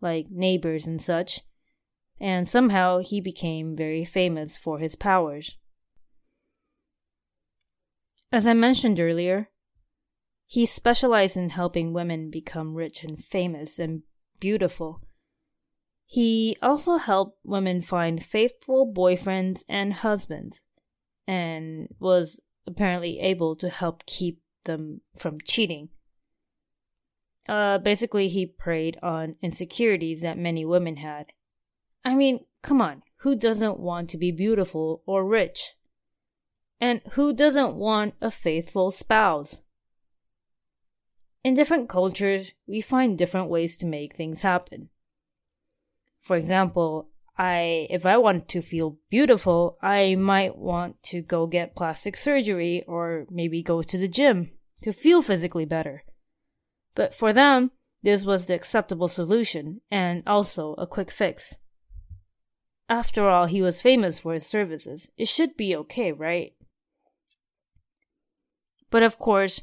like 0.00 0.30
neighbors 0.30 0.86
and 0.86 1.02
such, 1.02 1.40
and 2.18 2.48
somehow 2.48 3.00
he 3.00 3.20
became 3.20 3.76
very 3.76 4.04
famous 4.04 4.56
for 4.56 4.78
his 4.78 4.94
powers. 4.94 5.58
As 8.32 8.46
I 8.46 8.54
mentioned 8.54 8.98
earlier, 8.98 9.50
he 10.46 10.64
specialized 10.64 11.36
in 11.36 11.50
helping 11.50 11.92
women 11.92 12.30
become 12.30 12.74
rich 12.74 13.04
and 13.04 13.22
famous 13.22 13.78
and 13.78 14.02
beautiful. 14.40 15.02
He 16.06 16.56
also 16.62 16.96
helped 16.96 17.46
women 17.46 17.82
find 17.82 18.24
faithful 18.24 18.90
boyfriends 18.90 19.64
and 19.68 19.92
husbands, 19.92 20.62
and 21.26 21.88
was 22.00 22.40
apparently 22.66 23.20
able 23.20 23.54
to 23.56 23.68
help 23.68 24.06
keep 24.06 24.40
them 24.64 25.02
from 25.14 25.38
cheating. 25.44 25.90
Uh, 27.46 27.76
basically, 27.78 28.28
he 28.28 28.46
preyed 28.46 28.98
on 29.02 29.34
insecurities 29.42 30.22
that 30.22 30.38
many 30.38 30.64
women 30.64 30.96
had. 30.96 31.32
I 32.02 32.14
mean, 32.14 32.46
come 32.62 32.80
on, 32.80 33.02
who 33.18 33.36
doesn't 33.36 33.78
want 33.78 34.08
to 34.10 34.16
be 34.16 34.30
beautiful 34.30 35.02
or 35.06 35.24
rich? 35.24 35.74
And 36.82 37.00
who 37.12 37.32
doesn't 37.32 37.76
want 37.76 38.14
a 38.20 38.32
faithful 38.32 38.90
spouse? 38.90 39.60
In 41.44 41.54
different 41.54 41.88
cultures, 41.88 42.54
we 42.66 42.80
find 42.80 43.16
different 43.16 43.48
ways 43.48 43.76
to 43.76 43.86
make 43.86 44.16
things 44.16 44.42
happen. 44.42 44.88
For 46.20 46.36
example, 46.36 47.08
I 47.38 47.86
if 47.88 48.04
I 48.04 48.16
want 48.16 48.48
to 48.48 48.60
feel 48.60 48.98
beautiful, 49.10 49.78
I 49.80 50.16
might 50.16 50.58
want 50.58 51.00
to 51.04 51.22
go 51.22 51.46
get 51.46 51.76
plastic 51.76 52.16
surgery 52.16 52.84
or 52.88 53.26
maybe 53.30 53.62
go 53.62 53.82
to 53.82 53.96
the 53.96 54.08
gym 54.08 54.50
to 54.82 54.92
feel 54.92 55.22
physically 55.22 55.64
better. 55.64 56.02
But 56.96 57.14
for 57.14 57.32
them, 57.32 57.70
this 58.02 58.24
was 58.24 58.46
the 58.46 58.56
acceptable 58.56 59.06
solution 59.06 59.82
and 59.88 60.24
also 60.26 60.74
a 60.74 60.88
quick 60.88 61.12
fix. 61.12 61.60
After 62.88 63.28
all, 63.28 63.46
he 63.46 63.62
was 63.62 63.80
famous 63.80 64.18
for 64.18 64.34
his 64.34 64.44
services. 64.44 65.12
It 65.16 65.28
should 65.28 65.56
be 65.56 65.76
okay, 65.76 66.10
right? 66.10 66.54
But 68.92 69.02
of 69.02 69.18
course, 69.18 69.62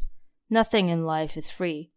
nothing 0.50 0.90
in 0.90 1.06
life 1.06 1.38
is 1.38 1.52
free. 1.52 1.92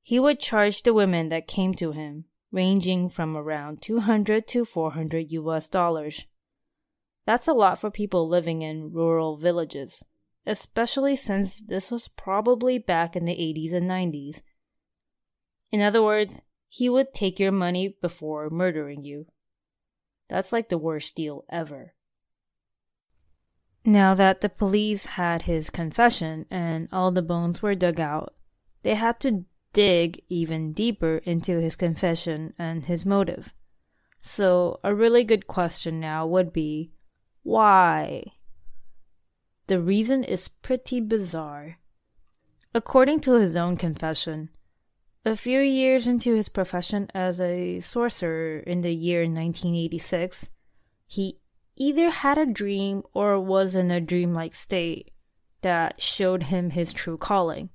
He 0.00 0.20
would 0.20 0.38
charge 0.38 0.84
the 0.84 0.94
women 0.94 1.28
that 1.30 1.48
came 1.48 1.74
to 1.74 1.90
him 1.90 2.26
ranging 2.52 3.08
from 3.08 3.36
around 3.36 3.82
200 3.82 4.46
to 4.46 4.64
400 4.64 5.32
US 5.32 5.68
dollars. 5.68 6.26
That's 7.26 7.48
a 7.48 7.52
lot 7.52 7.80
for 7.80 7.90
people 7.90 8.28
living 8.28 8.62
in 8.62 8.92
rural 8.92 9.36
villages, 9.36 10.04
especially 10.46 11.16
since 11.16 11.60
this 11.60 11.90
was 11.90 12.08
probably 12.08 12.78
back 12.78 13.16
in 13.16 13.24
the 13.24 13.32
80s 13.34 13.72
and 13.72 13.90
90s. 13.90 14.42
In 15.72 15.80
other 15.80 16.02
words, 16.02 16.42
he 16.68 16.88
would 16.88 17.12
take 17.12 17.40
your 17.40 17.52
money 17.52 17.96
before 18.00 18.50
murdering 18.50 19.02
you. 19.02 19.26
That's 20.28 20.52
like 20.52 20.68
the 20.68 20.78
worst 20.78 21.16
deal 21.16 21.44
ever. 21.50 21.94
Now 23.84 24.14
that 24.14 24.40
the 24.40 24.48
police 24.48 25.06
had 25.06 25.42
his 25.42 25.70
confession 25.70 26.46
and 26.50 26.88
all 26.92 27.10
the 27.10 27.22
bones 27.22 27.62
were 27.62 27.74
dug 27.74 27.98
out, 27.98 28.34
they 28.82 28.94
had 28.94 29.18
to 29.20 29.44
dig 29.72 30.22
even 30.28 30.72
deeper 30.72 31.16
into 31.24 31.58
his 31.58 31.74
confession 31.74 32.54
and 32.58 32.84
his 32.84 33.04
motive. 33.04 33.52
So, 34.20 34.78
a 34.84 34.94
really 34.94 35.24
good 35.24 35.48
question 35.48 35.98
now 35.98 36.26
would 36.26 36.52
be 36.52 36.92
why? 37.42 38.24
The 39.66 39.80
reason 39.80 40.22
is 40.22 40.46
pretty 40.46 41.00
bizarre. 41.00 41.78
According 42.74 43.20
to 43.20 43.34
his 43.34 43.56
own 43.56 43.76
confession, 43.76 44.50
a 45.24 45.34
few 45.34 45.60
years 45.60 46.06
into 46.06 46.34
his 46.34 46.48
profession 46.48 47.08
as 47.14 47.40
a 47.40 47.80
sorcerer 47.80 48.58
in 48.58 48.82
the 48.82 48.92
year 48.92 49.20
1986, 49.22 50.50
he 51.06 51.38
either 51.76 52.10
had 52.10 52.38
a 52.38 52.46
dream 52.46 53.02
or 53.14 53.40
was 53.40 53.74
in 53.74 53.90
a 53.90 54.00
dreamlike 54.00 54.54
state 54.54 55.12
that 55.62 56.00
showed 56.00 56.44
him 56.44 56.70
his 56.70 56.92
true 56.92 57.16
calling. 57.16 57.70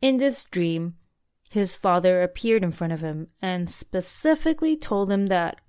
In 0.00 0.16
this 0.16 0.44
dream, 0.44 0.96
his 1.50 1.74
father 1.74 2.22
appeared 2.22 2.62
in 2.62 2.70
front 2.70 2.92
of 2.92 3.00
him 3.00 3.28
and 3.42 3.68
specifically 3.68 4.76
told 4.76 5.10
him 5.10 5.26
that 5.26 5.60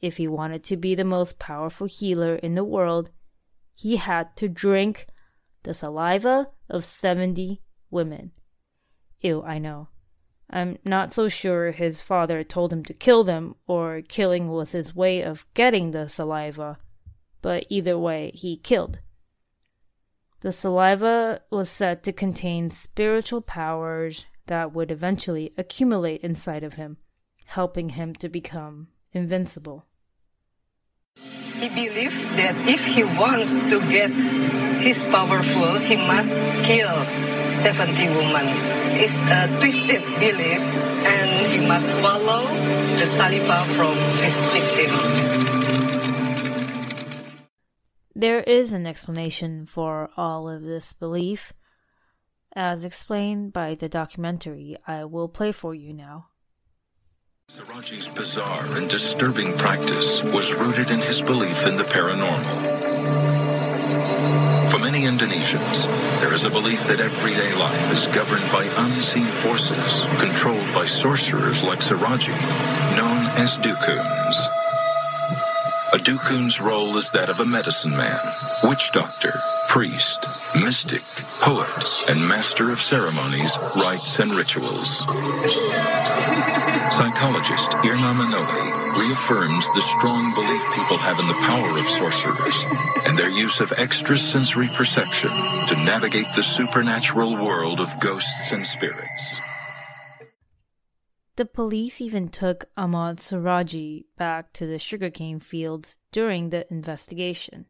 if 0.00 0.16
he 0.16 0.28
wanted 0.28 0.64
to 0.64 0.76
be 0.76 0.94
the 0.94 1.04
most 1.04 1.38
powerful 1.38 1.86
healer 1.86 2.36
in 2.36 2.54
the 2.54 2.64
world, 2.64 3.10
he 3.74 3.96
had 3.96 4.34
to 4.36 4.48
drink 4.48 5.06
the 5.62 5.74
saliva 5.74 6.48
of 6.68 6.84
70 6.84 7.62
women. 7.90 8.32
Ew, 9.20 9.42
I 9.42 9.58
know. 9.58 9.88
I'm 10.48 10.78
not 10.84 11.12
so 11.12 11.28
sure 11.28 11.72
his 11.72 12.00
father 12.00 12.44
told 12.44 12.72
him 12.72 12.84
to 12.84 12.94
kill 12.94 13.24
them 13.24 13.56
or 13.66 14.02
killing 14.02 14.48
was 14.48 14.72
his 14.72 14.94
way 14.94 15.22
of 15.22 15.46
getting 15.54 15.90
the 15.90 16.08
saliva, 16.08 16.78
but 17.42 17.66
either 17.68 17.98
way, 17.98 18.30
he 18.34 18.56
killed. 18.56 19.00
The 20.40 20.52
saliva 20.52 21.40
was 21.50 21.68
said 21.68 22.04
to 22.04 22.12
contain 22.12 22.70
spiritual 22.70 23.42
powers 23.42 24.26
that 24.46 24.72
would 24.72 24.92
eventually 24.92 25.52
accumulate 25.56 26.20
inside 26.20 26.62
of 26.62 26.74
him, 26.74 26.98
helping 27.46 27.90
him 27.90 28.14
to 28.16 28.28
become 28.28 28.88
invincible. 29.12 29.86
He 31.58 31.68
believed 31.68 32.36
that 32.36 32.54
if 32.68 32.84
he 32.86 33.02
wants 33.02 33.54
to 33.54 33.80
get 33.90 34.10
his 34.80 35.02
powerful, 35.04 35.78
he 35.78 35.96
must 35.96 36.28
kill 36.64 36.92
70 37.50 38.08
women. 38.08 38.85
It's 38.98 39.12
a 39.30 39.46
twisted 39.60 40.02
belief, 40.18 40.60
and 41.04 41.52
he 41.52 41.66
must 41.68 41.92
swallow 41.92 42.46
the 42.96 43.04
saliva 43.04 43.64
from 43.76 43.94
his 44.24 44.44
victim. 44.46 44.90
There 48.14 48.40
is 48.40 48.72
an 48.72 48.86
explanation 48.86 49.66
for 49.66 50.08
all 50.16 50.48
of 50.48 50.62
this 50.62 50.94
belief, 50.94 51.52
as 52.54 52.86
explained 52.86 53.52
by 53.52 53.74
the 53.74 53.90
documentary 53.90 54.78
I 54.86 55.04
will 55.04 55.28
play 55.28 55.52
for 55.52 55.74
you 55.74 55.92
now. 55.92 56.28
Suradji's 57.50 58.08
bizarre 58.08 58.64
and 58.76 58.88
disturbing 58.88 59.52
practice 59.58 60.22
was 60.22 60.54
rooted 60.54 60.90
in 60.90 61.00
his 61.02 61.20
belief 61.20 61.66
in 61.66 61.76
the 61.76 61.84
paranormal. 61.84 62.76
Many 64.86 65.02
Indonesians, 65.02 65.82
there 66.20 66.32
is 66.32 66.44
a 66.44 66.48
belief 66.48 66.86
that 66.86 67.00
everyday 67.00 67.52
life 67.54 67.92
is 67.92 68.06
governed 68.06 68.48
by 68.52 68.62
unseen 68.76 69.26
forces 69.26 70.04
controlled 70.20 70.72
by 70.72 70.84
sorcerers 70.84 71.64
like 71.64 71.80
Suradji, 71.80 72.30
known 72.96 73.26
as 73.36 73.58
dukuns. 73.58 74.36
A 75.92 75.98
dukun's 75.98 76.60
role 76.60 76.96
is 76.96 77.10
that 77.10 77.28
of 77.28 77.40
a 77.40 77.44
medicine 77.44 77.96
man, 77.96 78.20
witch 78.62 78.92
doctor, 78.92 79.32
priest, 79.68 80.24
mystic, 80.62 81.02
poet, 81.40 82.04
and 82.08 82.28
master 82.28 82.70
of 82.70 82.80
ceremonies, 82.80 83.58
rites, 83.74 84.20
and 84.20 84.32
rituals. 84.36 84.98
Psychologist 86.94 87.70
Irna 87.82 88.14
Manoli 88.14 88.85
reaffirms 88.98 89.70
the 89.70 89.80
strong 89.80 90.34
belief 90.34 90.62
people 90.74 90.96
have 90.98 91.18
in 91.20 91.26
the 91.26 91.34
power 91.34 91.78
of 91.78 91.86
sorcerers 91.86 92.64
and 93.06 93.16
their 93.16 93.28
use 93.28 93.60
of 93.60 93.72
extrasensory 93.72 94.68
perception 94.68 95.30
to 95.68 95.74
navigate 95.84 96.26
the 96.34 96.42
supernatural 96.42 97.32
world 97.34 97.80
of 97.80 97.88
ghosts 98.00 98.52
and 98.52 98.66
spirits. 98.66 99.40
The 101.36 101.44
police 101.44 102.00
even 102.00 102.28
took 102.28 102.64
Ahmad 102.76 103.18
Suradji 103.18 104.04
back 104.16 104.54
to 104.54 104.66
the 104.66 104.78
sugarcane 104.78 105.38
fields 105.38 105.98
during 106.10 106.48
the 106.48 106.70
investigation. 106.72 107.66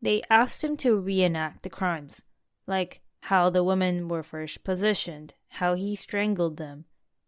They 0.00 0.22
asked 0.30 0.62
him 0.62 0.76
to 0.78 0.98
reenact 0.98 1.64
the 1.64 1.70
crimes, 1.70 2.22
like 2.66 3.00
how 3.22 3.50
the 3.50 3.64
women 3.64 4.08
were 4.08 4.22
first 4.22 4.62
positioned, 4.62 5.34
how 5.48 5.74
he 5.74 5.96
strangled 5.96 6.56
them, 6.56 6.84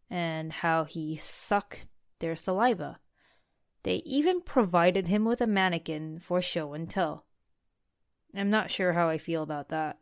and 0.08 0.52
how 0.52 0.84
he 0.84 1.16
sucked 1.16 1.88
their 2.22 2.34
saliva. 2.34 2.98
They 3.82 3.96
even 4.06 4.40
provided 4.40 5.08
him 5.08 5.26
with 5.26 5.42
a 5.42 5.46
mannequin 5.46 6.20
for 6.20 6.40
show 6.40 6.72
and 6.72 6.88
tell. 6.88 7.26
I'm 8.34 8.48
not 8.48 8.70
sure 8.70 8.94
how 8.94 9.10
I 9.10 9.18
feel 9.18 9.42
about 9.42 9.68
that. 9.68 9.98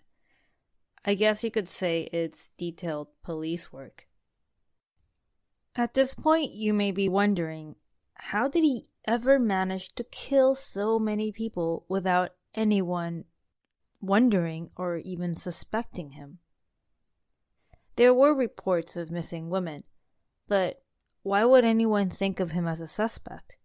I 1.05 1.15
guess 1.15 1.43
you 1.43 1.51
could 1.51 1.67
say 1.67 2.09
it's 2.13 2.51
detailed 2.57 3.09
police 3.25 3.73
work. 3.73 4.07
At 5.75 5.95
this 5.95 6.15
point, 6.15 6.53
you 6.53 6.73
may 6.75 6.93
be 6.93 7.09
wondering 7.09 7.75
how 8.15 8.49
did 8.49 8.63
he 8.63 8.91
ever 9.07 9.39
manage 9.39 9.95
to 9.95 10.05
kill 10.05 10.55
so 10.55 10.99
many 10.99 11.33
people 11.33 11.87
without 11.89 12.31
anyone 12.55 13.25
wondering 14.01 14.71
or 14.77 14.99
even 14.99 15.35
suspecting 15.35 16.11
him. 16.11 16.39
There 17.97 18.15
were 18.15 18.35
reports 18.35 18.97
of 18.97 19.11
missing 19.11 19.51
women, 19.51 19.85
but 20.49 20.83
why 21.23 21.45
would 21.45 21.65
anyone 21.65 22.11
think 22.11 22.41
of 22.41 22.53
him 22.53 22.67
as 22.67 22.81
a 22.81 22.87
suspect? 22.87 23.59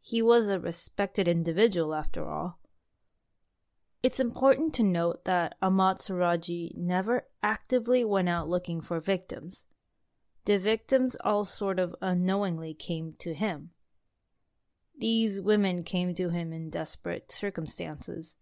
He 0.00 0.22
was 0.22 0.48
a 0.48 0.58
respected 0.58 1.28
individual 1.28 1.94
after 1.94 2.28
all. 2.28 2.58
It's 4.02 4.20
important 4.20 4.74
to 4.74 4.82
note 4.82 5.24
that 5.24 5.56
Ahmad 5.60 6.00
never 6.74 7.26
actively 7.42 8.04
went 8.04 8.28
out 8.28 8.48
looking 8.48 8.80
for 8.80 8.98
victims. 8.98 9.66
The 10.46 10.58
victims 10.58 11.16
all 11.22 11.44
sort 11.44 11.78
of 11.78 11.94
unknowingly 12.00 12.72
came 12.72 13.14
to 13.18 13.34
him. 13.34 13.70
These 14.98 15.40
women 15.40 15.82
came 15.82 16.14
to 16.14 16.30
him 16.30 16.52
in 16.52 16.70
desperate 16.70 17.30
circumstances, 17.30 18.36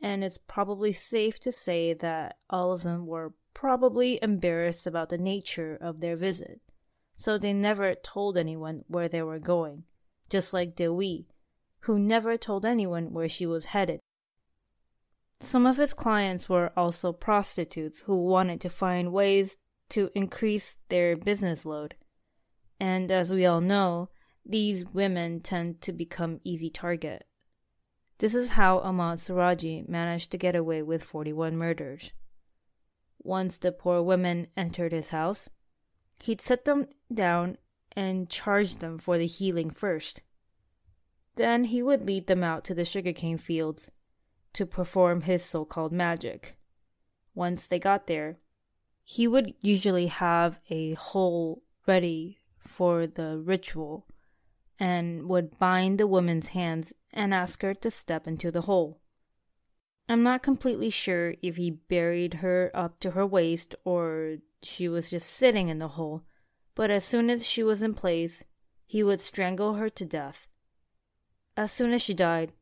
and 0.00 0.22
it's 0.22 0.38
probably 0.38 0.92
safe 0.92 1.40
to 1.40 1.52
say 1.52 1.94
that 1.94 2.36
all 2.48 2.72
of 2.72 2.82
them 2.82 3.06
were 3.06 3.34
probably 3.54 4.20
embarrassed 4.22 4.86
about 4.86 5.08
the 5.08 5.18
nature 5.18 5.76
of 5.80 6.00
their 6.00 6.16
visit, 6.16 6.60
so 7.16 7.38
they 7.38 7.52
never 7.52 7.94
told 7.94 8.36
anyone 8.36 8.84
where 8.88 9.08
they 9.08 9.22
were 9.22 9.38
going, 9.38 9.84
just 10.28 10.52
like 10.52 10.76
Dewi, 10.76 11.26
who 11.80 11.98
never 11.98 12.36
told 12.36 12.64
anyone 12.64 13.12
where 13.12 13.28
she 13.28 13.46
was 13.46 13.66
headed. 13.66 14.00
Some 15.40 15.66
of 15.66 15.76
his 15.76 15.92
clients 15.92 16.48
were 16.48 16.72
also 16.76 17.12
prostitutes 17.12 18.00
who 18.00 18.24
wanted 18.24 18.60
to 18.62 18.70
find 18.70 19.12
ways 19.12 19.58
to 19.90 20.10
increase 20.14 20.78
their 20.88 21.16
business 21.16 21.64
load. 21.64 21.94
And 22.80 23.10
as 23.10 23.32
we 23.32 23.46
all 23.46 23.60
know, 23.60 24.10
these 24.44 24.84
women 24.84 25.40
tend 25.40 25.80
to 25.82 25.92
become 25.92 26.40
easy 26.44 26.70
target. 26.70 27.24
This 28.18 28.34
is 28.34 28.50
how 28.50 28.78
Ahmad 28.78 29.18
Suradji 29.18 29.88
managed 29.88 30.30
to 30.30 30.38
get 30.38 30.56
away 30.56 30.82
with 30.82 31.04
41 31.04 31.56
murders. 31.56 32.12
Once 33.18 33.58
the 33.58 33.72
poor 33.72 34.02
women 34.02 34.46
entered 34.56 34.92
his 34.92 35.10
house, 35.10 35.50
he'd 36.20 36.40
set 36.40 36.64
them 36.64 36.88
down 37.12 37.58
and 37.92 38.28
charge 38.28 38.76
them 38.76 38.98
for 38.98 39.18
the 39.18 39.26
healing 39.26 39.70
first. 39.70 40.22
Then 41.36 41.64
he 41.64 41.82
would 41.82 42.06
lead 42.06 42.26
them 42.26 42.42
out 42.42 42.64
to 42.64 42.74
the 42.74 42.84
sugarcane 42.84 43.38
fields 43.38 43.90
to 44.54 44.66
perform 44.66 45.22
his 45.22 45.44
so 45.44 45.64
called 45.64 45.92
magic. 45.92 46.56
Once 47.34 47.66
they 47.66 47.78
got 47.78 48.06
there, 48.06 48.38
he 49.04 49.28
would 49.28 49.54
usually 49.60 50.06
have 50.06 50.58
a 50.70 50.94
hole 50.94 51.62
ready 51.86 52.38
for 52.66 53.06
the 53.06 53.38
ritual 53.38 54.06
and 54.78 55.28
would 55.28 55.58
bind 55.58 55.98
the 55.98 56.06
woman's 56.06 56.48
hands 56.48 56.92
and 57.12 57.32
ask 57.32 57.62
her 57.62 57.74
to 57.74 57.90
step 57.90 58.26
into 58.26 58.50
the 58.50 58.62
hole. 58.62 59.00
I'm 60.08 60.22
not 60.22 60.42
completely 60.42 60.90
sure 60.90 61.34
if 61.42 61.56
he 61.56 61.70
buried 61.70 62.34
her 62.34 62.70
up 62.74 63.00
to 63.00 63.12
her 63.12 63.26
waist 63.26 63.74
or 63.84 64.36
she 64.62 64.88
was 64.88 65.10
just 65.10 65.28
sitting 65.28 65.68
in 65.68 65.78
the 65.78 65.88
hole, 65.88 66.22
but 66.74 66.90
as 66.90 67.04
soon 67.04 67.28
as 67.30 67.46
she 67.46 67.62
was 67.62 67.82
in 67.82 67.94
place, 67.94 68.44
he 68.86 69.02
would 69.02 69.20
strangle 69.20 69.74
her 69.74 69.90
to 69.90 70.04
death. 70.04 70.48
As 71.56 71.72
soon 71.72 71.92
as 71.92 72.02
she 72.02 72.14
died, 72.14 72.52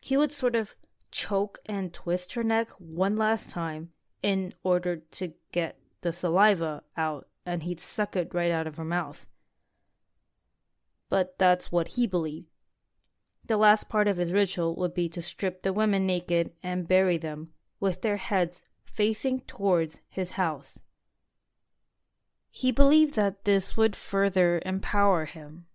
he 0.00 0.16
would 0.16 0.30
sort 0.30 0.54
of 0.54 0.74
choke 1.10 1.58
and 1.66 1.92
twist 1.92 2.34
her 2.34 2.42
neck 2.42 2.68
one 2.78 3.16
last 3.16 3.50
time 3.50 3.90
in 4.22 4.54
order 4.62 4.96
to 4.96 5.32
get 5.50 5.78
the 6.02 6.12
saliva 6.12 6.82
out, 6.96 7.28
and 7.44 7.64
he'd 7.64 7.80
suck 7.80 8.14
it 8.14 8.34
right 8.34 8.52
out 8.52 8.66
of 8.66 8.76
her 8.76 8.84
mouth 8.84 9.26
but 11.12 11.36
that's 11.36 11.70
what 11.70 11.88
he 11.88 12.06
believed. 12.06 12.48
The 13.44 13.56
last 13.56 13.88
part 13.88 14.08
of 14.08 14.16
his 14.16 14.32
ritual 14.32 14.76
would 14.76 14.94
be 14.94 15.08
to 15.10 15.22
strip 15.22 15.62
the 15.62 15.72
women 15.72 16.06
naked 16.06 16.52
and 16.62 16.88
bury 16.88 17.18
them 17.18 17.50
with 17.80 18.02
their 18.02 18.16
heads 18.16 18.62
facing 18.84 19.40
towards 19.40 20.00
his 20.08 20.32
house. 20.32 20.82
He 22.50 22.70
believed 22.70 23.14
that 23.14 23.44
this 23.44 23.76
would 23.76 23.96
further 23.96 24.60
empower 24.64 25.24
him. 25.24 25.66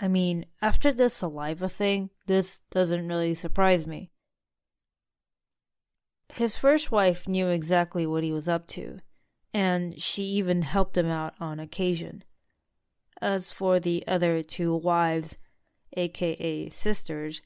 I 0.00 0.08
mean, 0.08 0.46
after 0.62 0.92
the 0.92 1.10
saliva 1.10 1.68
thing, 1.68 2.10
this 2.26 2.60
doesn't 2.70 3.06
really 3.06 3.34
surprise 3.34 3.86
me. 3.86 4.10
His 6.32 6.56
first 6.56 6.90
wife 6.90 7.28
knew 7.28 7.48
exactly 7.48 8.06
what 8.06 8.24
he 8.24 8.32
was 8.32 8.48
up 8.48 8.66
to, 8.68 9.00
and 9.52 10.00
she 10.00 10.22
even 10.22 10.62
helped 10.62 10.96
him 10.96 11.10
out 11.10 11.34
on 11.38 11.60
occasion. 11.60 12.24
As 13.20 13.52
for 13.52 13.78
the 13.78 14.02
other 14.08 14.42
two 14.42 14.74
wives, 14.74 15.36
aka 15.96 16.70
sisters, 16.70 17.42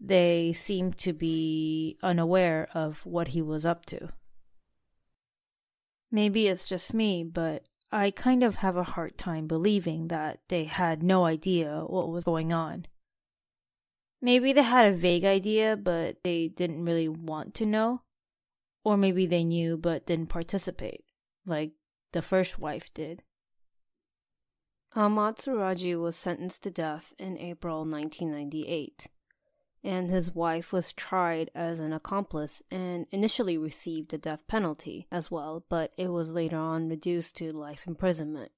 they 0.00 0.52
seemed 0.52 0.98
to 0.98 1.12
be 1.12 1.98
unaware 2.02 2.68
of 2.74 3.04
what 3.04 3.28
he 3.28 3.42
was 3.42 3.66
up 3.66 3.84
to. 3.86 4.10
Maybe 6.10 6.46
it's 6.46 6.68
just 6.68 6.94
me, 6.94 7.22
but 7.24 7.64
I 7.90 8.10
kind 8.10 8.42
of 8.42 8.56
have 8.56 8.76
a 8.76 8.82
hard 8.82 9.18
time 9.18 9.46
believing 9.46 10.08
that 10.08 10.40
they 10.48 10.64
had 10.64 11.02
no 11.02 11.24
idea 11.24 11.84
what 11.86 12.08
was 12.08 12.24
going 12.24 12.52
on. 12.52 12.86
Maybe 14.20 14.52
they 14.52 14.62
had 14.62 14.86
a 14.86 14.96
vague 14.96 15.24
idea, 15.24 15.76
but 15.76 16.22
they 16.24 16.48
didn't 16.48 16.84
really 16.84 17.08
want 17.08 17.54
to 17.54 17.66
know. 17.66 18.02
Or 18.84 18.96
maybe 18.96 19.26
they 19.26 19.44
knew 19.44 19.76
but 19.76 20.06
didn't 20.06 20.28
participate, 20.28 21.04
like 21.46 21.72
the 22.12 22.22
first 22.22 22.58
wife 22.58 22.92
did. 22.94 23.22
Ahmad 24.98 25.36
Suradji 25.36 25.96
was 25.96 26.16
sentenced 26.16 26.64
to 26.64 26.72
death 26.72 27.14
in 27.20 27.38
April 27.38 27.84
1998, 27.84 29.06
and 29.84 30.08
his 30.10 30.34
wife 30.34 30.72
was 30.72 30.92
tried 30.92 31.52
as 31.54 31.78
an 31.78 31.92
accomplice 31.92 32.64
and 32.68 33.06
initially 33.12 33.56
received 33.56 34.10
the 34.10 34.18
death 34.18 34.44
penalty 34.48 35.06
as 35.12 35.30
well, 35.30 35.64
but 35.68 35.92
it 35.96 36.08
was 36.08 36.30
later 36.30 36.56
on 36.56 36.88
reduced 36.88 37.36
to 37.36 37.52
life 37.52 37.86
imprisonment. 37.86 38.50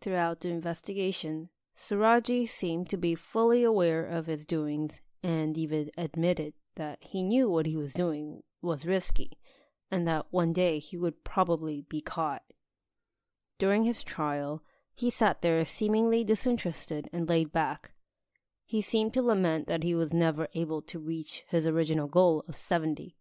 Throughout 0.00 0.42
the 0.42 0.50
investigation, 0.50 1.48
Suradji 1.76 2.48
seemed 2.48 2.88
to 2.90 2.96
be 2.96 3.16
fully 3.16 3.64
aware 3.64 4.06
of 4.06 4.26
his 4.26 4.46
doings 4.46 5.00
and 5.24 5.58
even 5.58 5.90
admitted 5.98 6.54
that 6.76 6.98
he 7.00 7.20
knew 7.20 7.50
what 7.50 7.66
he 7.66 7.76
was 7.76 7.94
doing 7.94 8.44
was 8.60 8.86
risky 8.86 9.38
and 9.90 10.06
that 10.06 10.26
one 10.30 10.52
day 10.52 10.78
he 10.78 10.96
would 10.96 11.24
probably 11.24 11.84
be 11.88 12.00
caught. 12.00 12.42
During 13.58 13.82
his 13.82 14.04
trial, 14.04 14.62
he 14.94 15.10
sat 15.10 15.42
there 15.42 15.64
seemingly 15.64 16.24
disinterested 16.24 17.08
and 17.12 17.28
laid 17.28 17.52
back. 17.52 17.92
He 18.66 18.80
seemed 18.80 19.12
to 19.14 19.22
lament 19.22 19.66
that 19.66 19.82
he 19.82 19.94
was 19.94 20.14
never 20.14 20.48
able 20.54 20.82
to 20.82 20.98
reach 20.98 21.44
his 21.48 21.66
original 21.66 22.08
goal 22.08 22.44
of 22.48 22.56
70. 22.56 23.16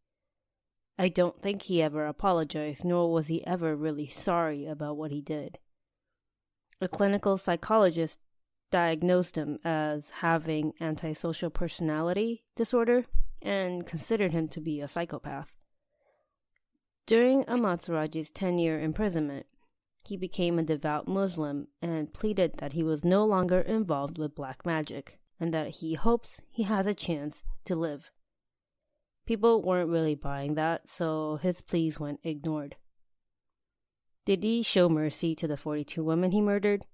I 0.97 1.07
don't 1.07 1.41
think 1.41 1.63
he 1.63 1.81
ever 1.81 2.05
apologized, 2.05 2.86
nor 2.86 3.12
was 3.12 3.27
he 3.27 3.45
ever 3.45 3.75
really 3.75 4.07
sorry 4.07 4.65
about 4.65 4.97
what 4.97 5.12
he 5.12 5.21
did. 5.21 5.60
A 6.79 6.88
clinical 6.88 7.38
psychologist 7.38 8.19
diagnosed 8.71 9.38
him 9.38 9.60
as 9.63 10.12
having 10.21 10.73
antisocial 10.79 11.49
personality 11.49 12.43
disorder 12.55 13.05
and 13.41 13.86
considered 13.86 14.31
him 14.31 14.47
to 14.47 14.62
be 14.62 14.79
a 14.79 14.88
psychopath. 14.88 15.53
During 17.05 17.43
Ahmad 17.49 17.81
10 17.81 18.57
year 18.57 18.79
imprisonment, 18.79 19.45
he 20.03 20.17
became 20.17 20.57
a 20.57 20.63
devout 20.63 21.07
Muslim 21.07 21.67
and 21.81 22.13
pleaded 22.13 22.57
that 22.57 22.73
he 22.73 22.83
was 22.83 23.05
no 23.05 23.25
longer 23.25 23.59
involved 23.61 24.17
with 24.17 24.35
black 24.35 24.65
magic 24.65 25.19
and 25.39 25.53
that 25.53 25.75
he 25.75 25.93
hopes 25.93 26.41
he 26.49 26.63
has 26.63 26.87
a 26.87 26.93
chance 26.93 27.43
to 27.65 27.75
live. 27.75 28.11
People 29.25 29.61
weren't 29.61 29.89
really 29.89 30.15
buying 30.15 30.55
that, 30.55 30.87
so 30.87 31.39
his 31.41 31.61
pleas 31.61 31.99
went 31.99 32.19
ignored. 32.23 32.75
Did 34.25 34.43
he 34.43 34.61
show 34.61 34.89
mercy 34.89 35.35
to 35.35 35.47
the 35.47 35.57
42 35.57 36.03
women 36.03 36.31
he 36.31 36.41
murdered? 36.41 36.85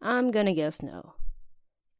I'm 0.00 0.30
gonna 0.30 0.54
guess 0.54 0.82
no. 0.82 1.14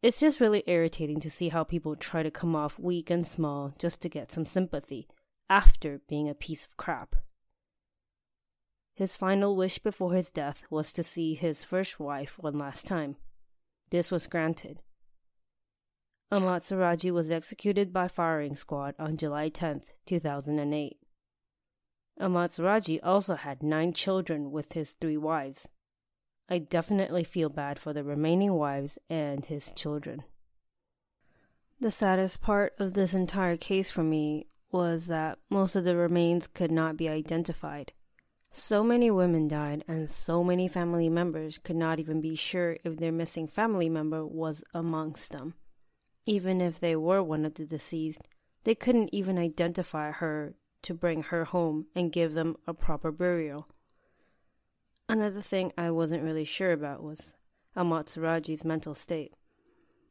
It's 0.00 0.20
just 0.20 0.40
really 0.40 0.62
irritating 0.66 1.18
to 1.20 1.30
see 1.30 1.48
how 1.48 1.64
people 1.64 1.96
try 1.96 2.22
to 2.22 2.30
come 2.30 2.54
off 2.54 2.78
weak 2.78 3.10
and 3.10 3.26
small 3.26 3.70
just 3.78 4.00
to 4.02 4.08
get 4.08 4.30
some 4.30 4.44
sympathy 4.44 5.08
after 5.50 6.00
being 6.08 6.28
a 6.28 6.34
piece 6.34 6.64
of 6.64 6.76
crap. 6.76 7.16
His 8.98 9.14
final 9.14 9.54
wish 9.54 9.78
before 9.78 10.12
his 10.12 10.28
death 10.28 10.64
was 10.70 10.92
to 10.94 11.04
see 11.04 11.36
his 11.36 11.62
first 11.62 12.00
wife 12.00 12.36
one 12.36 12.58
last 12.58 12.84
time. 12.84 13.14
This 13.90 14.10
was 14.10 14.26
granted. 14.26 14.80
Ahmad 16.32 16.68
was 16.68 17.30
executed 17.30 17.92
by 17.92 18.08
firing 18.08 18.56
squad 18.56 18.96
on 18.98 19.16
July 19.16 19.50
10, 19.50 19.82
2008. 20.04 20.96
Ahmad 22.20 23.00
also 23.04 23.36
had 23.36 23.62
nine 23.62 23.92
children 23.92 24.50
with 24.50 24.72
his 24.72 24.90
three 24.90 25.16
wives. 25.16 25.68
I 26.48 26.58
definitely 26.58 27.22
feel 27.22 27.50
bad 27.50 27.78
for 27.78 27.92
the 27.92 28.02
remaining 28.02 28.54
wives 28.54 28.98
and 29.08 29.44
his 29.44 29.70
children. 29.70 30.24
The 31.78 31.92
saddest 31.92 32.40
part 32.40 32.74
of 32.80 32.94
this 32.94 33.14
entire 33.14 33.56
case 33.56 33.92
for 33.92 34.02
me 34.02 34.48
was 34.72 35.06
that 35.06 35.38
most 35.48 35.76
of 35.76 35.84
the 35.84 35.94
remains 35.94 36.48
could 36.48 36.72
not 36.72 36.96
be 36.96 37.08
identified. 37.08 37.92
So 38.50 38.82
many 38.82 39.10
women 39.10 39.46
died, 39.46 39.84
and 39.86 40.08
so 40.08 40.42
many 40.42 40.68
family 40.68 41.08
members 41.08 41.58
could 41.58 41.76
not 41.76 42.00
even 42.00 42.20
be 42.20 42.34
sure 42.34 42.78
if 42.82 42.96
their 42.96 43.12
missing 43.12 43.46
family 43.46 43.88
member 43.88 44.24
was 44.24 44.64
amongst 44.72 45.32
them. 45.32 45.54
Even 46.24 46.60
if 46.60 46.80
they 46.80 46.96
were 46.96 47.22
one 47.22 47.44
of 47.44 47.54
the 47.54 47.66
deceased, 47.66 48.28
they 48.64 48.74
couldn't 48.74 49.10
even 49.12 49.38
identify 49.38 50.10
her 50.10 50.54
to 50.82 50.94
bring 50.94 51.24
her 51.24 51.44
home 51.44 51.86
and 51.94 52.12
give 52.12 52.34
them 52.34 52.56
a 52.66 52.74
proper 52.74 53.12
burial. 53.12 53.68
Another 55.08 55.40
thing 55.40 55.72
I 55.76 55.90
wasn't 55.90 56.22
really 56.22 56.44
sure 56.44 56.72
about 56.72 57.02
was 57.02 57.34
Ahmad 57.76 58.06
Suradji's 58.06 58.64
mental 58.64 58.94
state. 58.94 59.34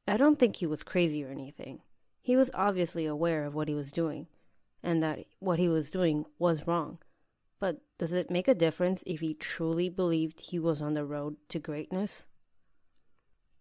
I 0.08 0.17
don't 0.17 0.39
think 0.39 0.56
he 0.56 0.65
was 0.65 0.84
crazy 0.84 1.23
or 1.23 1.30
anything. 1.30 1.82
He 2.21 2.36
was 2.36 2.52
obviously 2.54 3.06
aware 3.06 3.45
of 3.45 3.56
what 3.56 3.67
he 3.67 3.76
was 3.76 3.91
doing, 3.91 4.28
and 4.82 5.04
that 5.04 5.26
what 5.39 5.60
he 5.60 5.69
was 5.69 5.91
doing 5.91 6.26
was 6.39 6.65
wrong. 6.65 7.00
But 7.60 7.82
does 7.98 8.13
it 8.13 8.30
make 8.30 8.48
a 8.48 8.56
difference 8.56 9.04
if 9.06 9.20
he 9.20 9.34
truly 9.34 9.89
believed 9.89 10.41
he 10.41 10.60
was 10.60 10.82
on 10.82 10.93
the 10.93 11.06
road 11.06 11.38
to 11.50 11.60
greatness? 11.60 12.28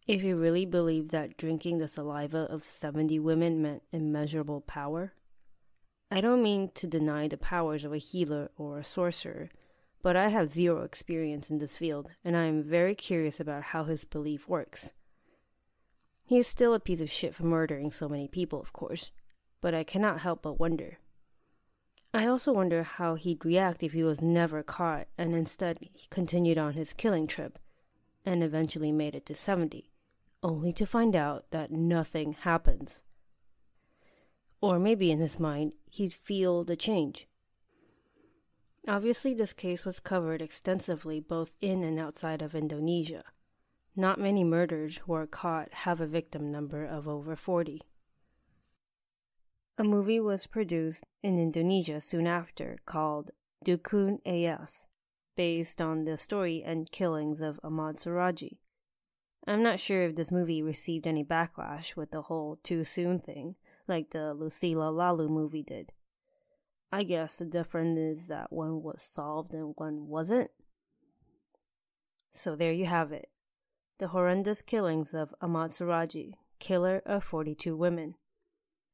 If 0.06 0.22
he 0.22 0.32
really 0.32 0.66
believed 0.66 1.10
that 1.10 1.36
drinking 1.36 1.78
the 1.78 1.88
saliva 1.88 2.46
of 2.50 2.62
70 2.62 3.18
women 3.18 3.60
meant 3.62 3.82
immeasurable 3.92 4.60
power? 4.60 5.14
I 6.10 6.20
don't 6.20 6.42
mean 6.42 6.70
to 6.74 6.86
deny 6.86 7.26
the 7.26 7.36
powers 7.36 7.84
of 7.84 7.92
a 7.92 7.98
healer 7.98 8.50
or 8.56 8.78
a 8.78 8.84
sorcerer 8.84 9.50
but 10.06 10.14
I 10.14 10.28
have 10.28 10.50
zero 10.50 10.82
experience 10.82 11.50
in 11.50 11.58
this 11.58 11.76
field, 11.76 12.10
and 12.24 12.36
I 12.36 12.44
am 12.44 12.62
very 12.62 12.94
curious 12.94 13.40
about 13.40 13.64
how 13.64 13.82
his 13.82 14.04
belief 14.04 14.48
works. 14.48 14.92
He 16.24 16.38
is 16.38 16.46
still 16.46 16.74
a 16.74 16.78
piece 16.78 17.00
of 17.00 17.10
shit 17.10 17.34
for 17.34 17.42
murdering 17.42 17.90
so 17.90 18.08
many 18.08 18.28
people, 18.28 18.60
of 18.60 18.72
course, 18.72 19.10
but 19.60 19.74
I 19.74 19.82
cannot 19.82 20.20
help 20.20 20.42
but 20.42 20.60
wonder. 20.60 20.98
I 22.12 22.26
also 22.26 22.52
wonder 22.52 22.82
how 22.82 23.14
he'd 23.14 23.44
react 23.44 23.82
if 23.82 23.92
he 23.92 24.02
was 24.02 24.22
never 24.22 24.62
caught 24.62 25.08
and 25.18 25.34
instead 25.34 25.78
continued 26.10 26.58
on 26.58 26.72
his 26.72 26.92
killing 26.92 27.26
trip 27.26 27.58
and 28.24 28.42
eventually 28.42 28.92
made 28.92 29.14
it 29.14 29.26
to 29.26 29.34
70, 29.34 29.90
only 30.42 30.72
to 30.72 30.86
find 30.86 31.14
out 31.14 31.50
that 31.50 31.70
nothing 31.70 32.32
happens. 32.32 33.02
Or 34.60 34.78
maybe 34.78 35.10
in 35.10 35.20
his 35.20 35.38
mind, 35.38 35.74
he'd 35.90 36.12
feel 36.12 36.64
the 36.64 36.76
change 36.76 37.28
Obviously, 38.88 39.34
this 39.34 39.52
case 39.52 39.84
was 39.84 39.98
covered 39.98 40.40
extensively 40.40 41.18
both 41.18 41.54
in 41.60 41.82
and 41.82 41.98
outside 41.98 42.40
of 42.40 42.54
Indonesia. 42.54 43.24
Not 43.96 44.20
many 44.20 44.44
murders 44.44 44.98
who 44.98 45.12
are 45.14 45.26
caught 45.26 45.72
have 45.72 46.00
a 46.00 46.06
victim 46.06 46.52
number 46.52 46.84
of 46.84 47.08
over 47.08 47.34
40. 47.34 47.82
A 49.78 49.84
movie 49.84 50.20
was 50.20 50.46
produced 50.46 51.04
in 51.22 51.38
Indonesia 51.38 52.00
soon 52.00 52.26
after 52.26 52.78
called 52.86 53.30
Dukun 53.62 54.22
Ayas, 54.24 54.86
based 55.36 55.82
on 55.82 56.04
the 56.06 56.16
story 56.16 56.62
and 56.64 56.90
killings 56.90 57.42
of 57.42 57.60
Ahmad 57.62 57.96
Suradji. 57.96 58.56
I'm 59.46 59.62
not 59.62 59.78
sure 59.78 60.02
if 60.04 60.16
this 60.16 60.32
movie 60.32 60.62
received 60.62 61.06
any 61.06 61.22
backlash 61.22 61.94
with 61.94 62.10
the 62.10 62.22
whole 62.22 62.58
too 62.62 62.84
soon 62.84 63.18
thing, 63.20 63.56
like 63.86 64.12
the 64.12 64.34
Lucila 64.34 64.90
Lalu 64.90 65.28
movie 65.28 65.62
did. 65.62 65.92
I 66.90 67.02
guess 67.02 67.36
the 67.36 67.44
difference 67.44 67.98
is 67.98 68.28
that 68.28 68.50
one 68.50 68.82
was 68.82 69.02
solved 69.02 69.52
and 69.52 69.74
one 69.76 70.08
wasn't. 70.08 70.50
So 72.30 72.56
there 72.56 72.72
you 72.72 72.86
have 72.86 73.12
it. 73.12 73.28
The 73.98 74.08
horrendous 74.08 74.62
killings 74.62 75.12
of 75.12 75.34
Ahmad 75.42 75.70
Suradji, 75.72 76.32
killer 76.58 77.02
of 77.04 77.24
42 77.24 77.76
women. 77.76 78.14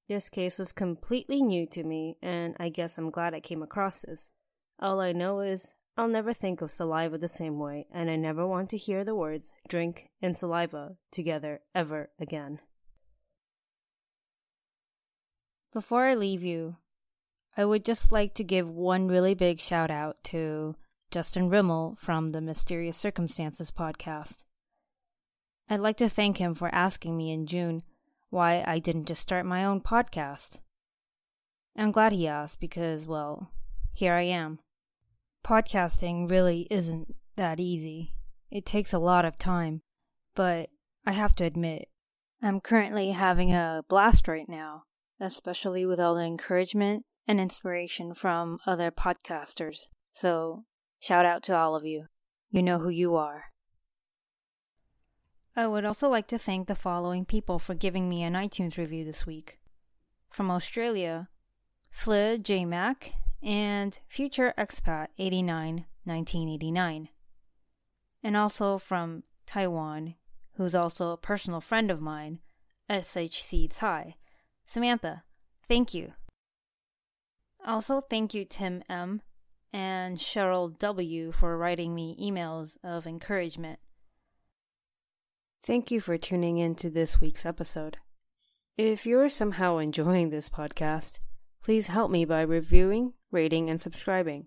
This 0.09 0.29
case 0.29 0.59
was 0.59 0.73
completely 0.73 1.43
new 1.43 1.67
to 1.69 1.85
me, 1.85 2.17
and 2.21 2.57
I 2.59 2.69
guess 2.69 2.99
I'm 2.99 3.11
glad 3.11 3.35
I 3.35 3.41
came 3.41 3.62
across 3.62 4.03
this. 4.03 4.31
All 4.81 5.01
I 5.01 5.12
know 5.12 5.41
is 5.41 5.75
I'll 5.97 6.09
never 6.09 6.33
think 6.33 6.61
of 6.61 6.71
saliva 6.71 7.19
the 7.19 7.29
same 7.29 7.59
way, 7.59 7.87
and 7.93 8.11
I 8.11 8.17
never 8.17 8.47
want 8.47 8.71
to 8.71 8.77
hear 8.77 9.05
the 9.05 9.15
words 9.15 9.53
drink 9.69 10.09
and 10.21 10.37
saliva 10.37 10.97
together 11.11 11.61
ever 11.75 12.11
again. 12.19 12.61
Before 15.73 16.07
I 16.07 16.15
leave 16.15 16.43
you, 16.43 16.77
I 17.57 17.65
would 17.65 17.85
just 17.85 18.12
like 18.12 18.35
to 18.35 18.45
give 18.45 18.71
one 18.71 19.09
really 19.09 19.35
big 19.35 19.61
shout 19.61 19.91
out 19.91 20.23
to 20.25 20.77
Justin 21.11 21.51
Rimmel 21.51 21.97
from 21.99 22.33
the 22.33 22.41
Mysterious 22.41 22.97
Circumstances 22.97 23.71
podcast. 23.71 24.45
I'd 25.69 25.81
like 25.81 25.97
to 25.99 26.09
thank 26.09 26.38
him 26.38 26.55
for 26.55 26.75
asking 26.75 27.17
me 27.17 27.31
in 27.31 27.47
June 27.47 27.83
why 28.33 28.64
I 28.66 28.79
didn't 28.79 29.05
just 29.05 29.21
start 29.21 29.45
my 29.45 29.62
own 29.62 29.83
podcast. 29.83 30.61
I'm 31.77 31.92
glad 31.92 32.12
he 32.12 32.27
asked 32.27 32.61
because, 32.61 33.07
well, 33.07 33.51
here 33.92 34.14
I 34.14 34.23
am. 34.23 34.59
Podcasting 35.45 36.31
really 36.31 36.66
isn't 36.71 37.14
that 37.37 37.61
easy. 37.61 38.14
It 38.51 38.64
takes 38.64 38.95
a 38.95 38.99
lot 38.99 39.27
of 39.27 39.37
time, 39.37 39.83
but 40.35 40.71
I 41.05 41.12
have 41.12 41.35
to 41.37 41.45
admit, 41.45 41.88
I'm 42.40 42.61
currently 42.61 43.11
having 43.11 43.53
a 43.53 43.83
blast 43.87 44.27
right 44.27 44.49
now, 44.49 44.85
especially 45.21 45.85
with 45.85 46.01
all 46.01 46.14
the 46.14 46.23
encouragement 46.23 47.05
and 47.29 47.38
inspiration 47.38 48.14
from 48.14 48.61
other 48.66 48.90
podcasters. 48.90 49.88
So, 50.11 50.64
shout 51.01 51.27
out 51.27 51.42
to 51.45 51.57
all 51.57 51.77
of 51.77 51.85
you. 51.85 52.07
You 52.51 52.62
know 52.62 52.79
who 52.79 52.88
you 52.88 53.14
are. 53.14 53.52
I 55.55 55.67
would 55.67 55.85
also 55.85 56.09
like 56.09 56.27
to 56.29 56.38
thank 56.38 56.67
the 56.67 56.75
following 56.75 57.27
people 57.27 57.59
for 57.59 57.75
giving 57.75 58.09
me 58.09 58.23
an 58.23 58.33
iTunes 58.33 58.79
review 58.79 59.05
this 59.05 59.27
week. 59.27 59.59
From 60.31 60.51
Australia, 60.51 61.29
Fleur 61.91 62.38
J. 62.38 62.65
Mac 62.65 63.12
and 63.43 64.01
Future 64.09 64.55
Expat 64.57 65.09
89 65.19 65.85
1989. 66.05 67.09
And 68.23 68.37
also 68.37 68.79
from 68.79 69.25
Taiwan, 69.45 70.15
who's 70.55 70.75
also 70.75 71.11
a 71.11 71.19
personal 71.19 71.61
friend 71.61 71.91
of 71.91 72.01
mine, 72.01 72.38
SHC 72.88 73.71
Tsai. 73.71 74.17
Samantha, 74.67 75.23
thank 75.69 75.93
you. 75.93 76.15
Also, 77.65 78.01
thank 78.01 78.33
you, 78.33 78.47
Tim 78.47 78.83
M. 78.88 79.21
and 79.71 80.17
Sheryl 80.17 80.77
W. 80.79 81.31
for 81.31 81.59
writing 81.59 81.95
me 81.95 82.17
emails 82.19 82.79
of 82.83 83.07
encouragement. 83.07 83.79
Thank 85.64 85.92
you 85.92 86.01
for 86.01 86.18
tuning 86.18 86.59
in 86.59 86.75
to 86.77 86.90
this 86.90 87.20
week's 87.20 87.46
episode. 87.46 87.98
If 88.77 89.07
you're 89.07 89.29
somehow 89.29 89.79
enjoying 89.79 90.31
this 90.31 90.48
podcast, 90.48 91.20
please 91.62 91.87
help 91.87 92.11
me 92.11 92.25
by 92.25 92.40
reviewing, 92.40 93.12
rating, 93.31 93.70
and 93.70 93.81
subscribing. 93.81 94.46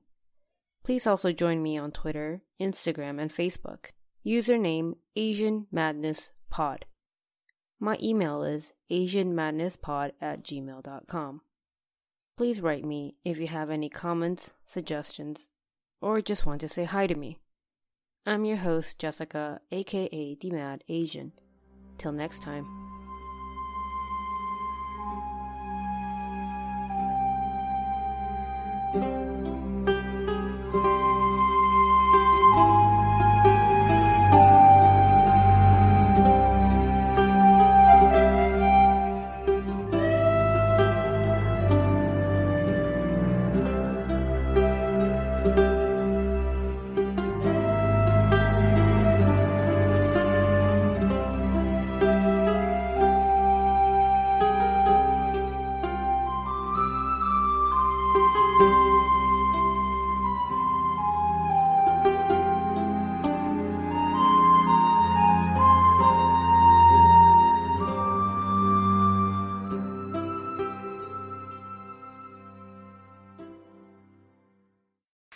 Please 0.84 1.08
also 1.08 1.32
join 1.32 1.64
me 1.64 1.78
on 1.78 1.92
Twitter, 1.92 2.42
Instagram, 2.60 3.22
and 3.22 3.32
Facebook. 3.32 3.92
Username 4.26 4.96
Asian 5.16 5.68
Madness 5.72 6.34
Pod. 6.50 6.84
My 7.80 7.98
email 8.04 8.44
is 8.44 8.74
asianmadnesspod 8.92 10.12
at 10.20 10.44
gmail.com. 10.44 11.42
Please 12.36 12.60
write 12.60 12.84
me 12.84 13.16
if 13.24 13.38
you 13.38 13.48
have 13.48 13.70
any 13.70 13.88
comments, 13.88 14.52
suggestions, 14.66 15.48
or 16.02 16.20
just 16.20 16.46
want 16.46 16.60
to 16.60 16.68
say 16.68 16.84
hi 16.84 17.08
to 17.08 17.16
me. 17.16 17.40
I'm 18.28 18.44
your 18.44 18.58
host, 18.58 18.98
Jessica, 18.98 19.62
aka 19.72 20.36
The 20.36 20.50
Mad 20.50 20.84
Asian. 20.90 21.32
Till 22.00 22.12
next 22.12 22.42
time. 22.42 22.66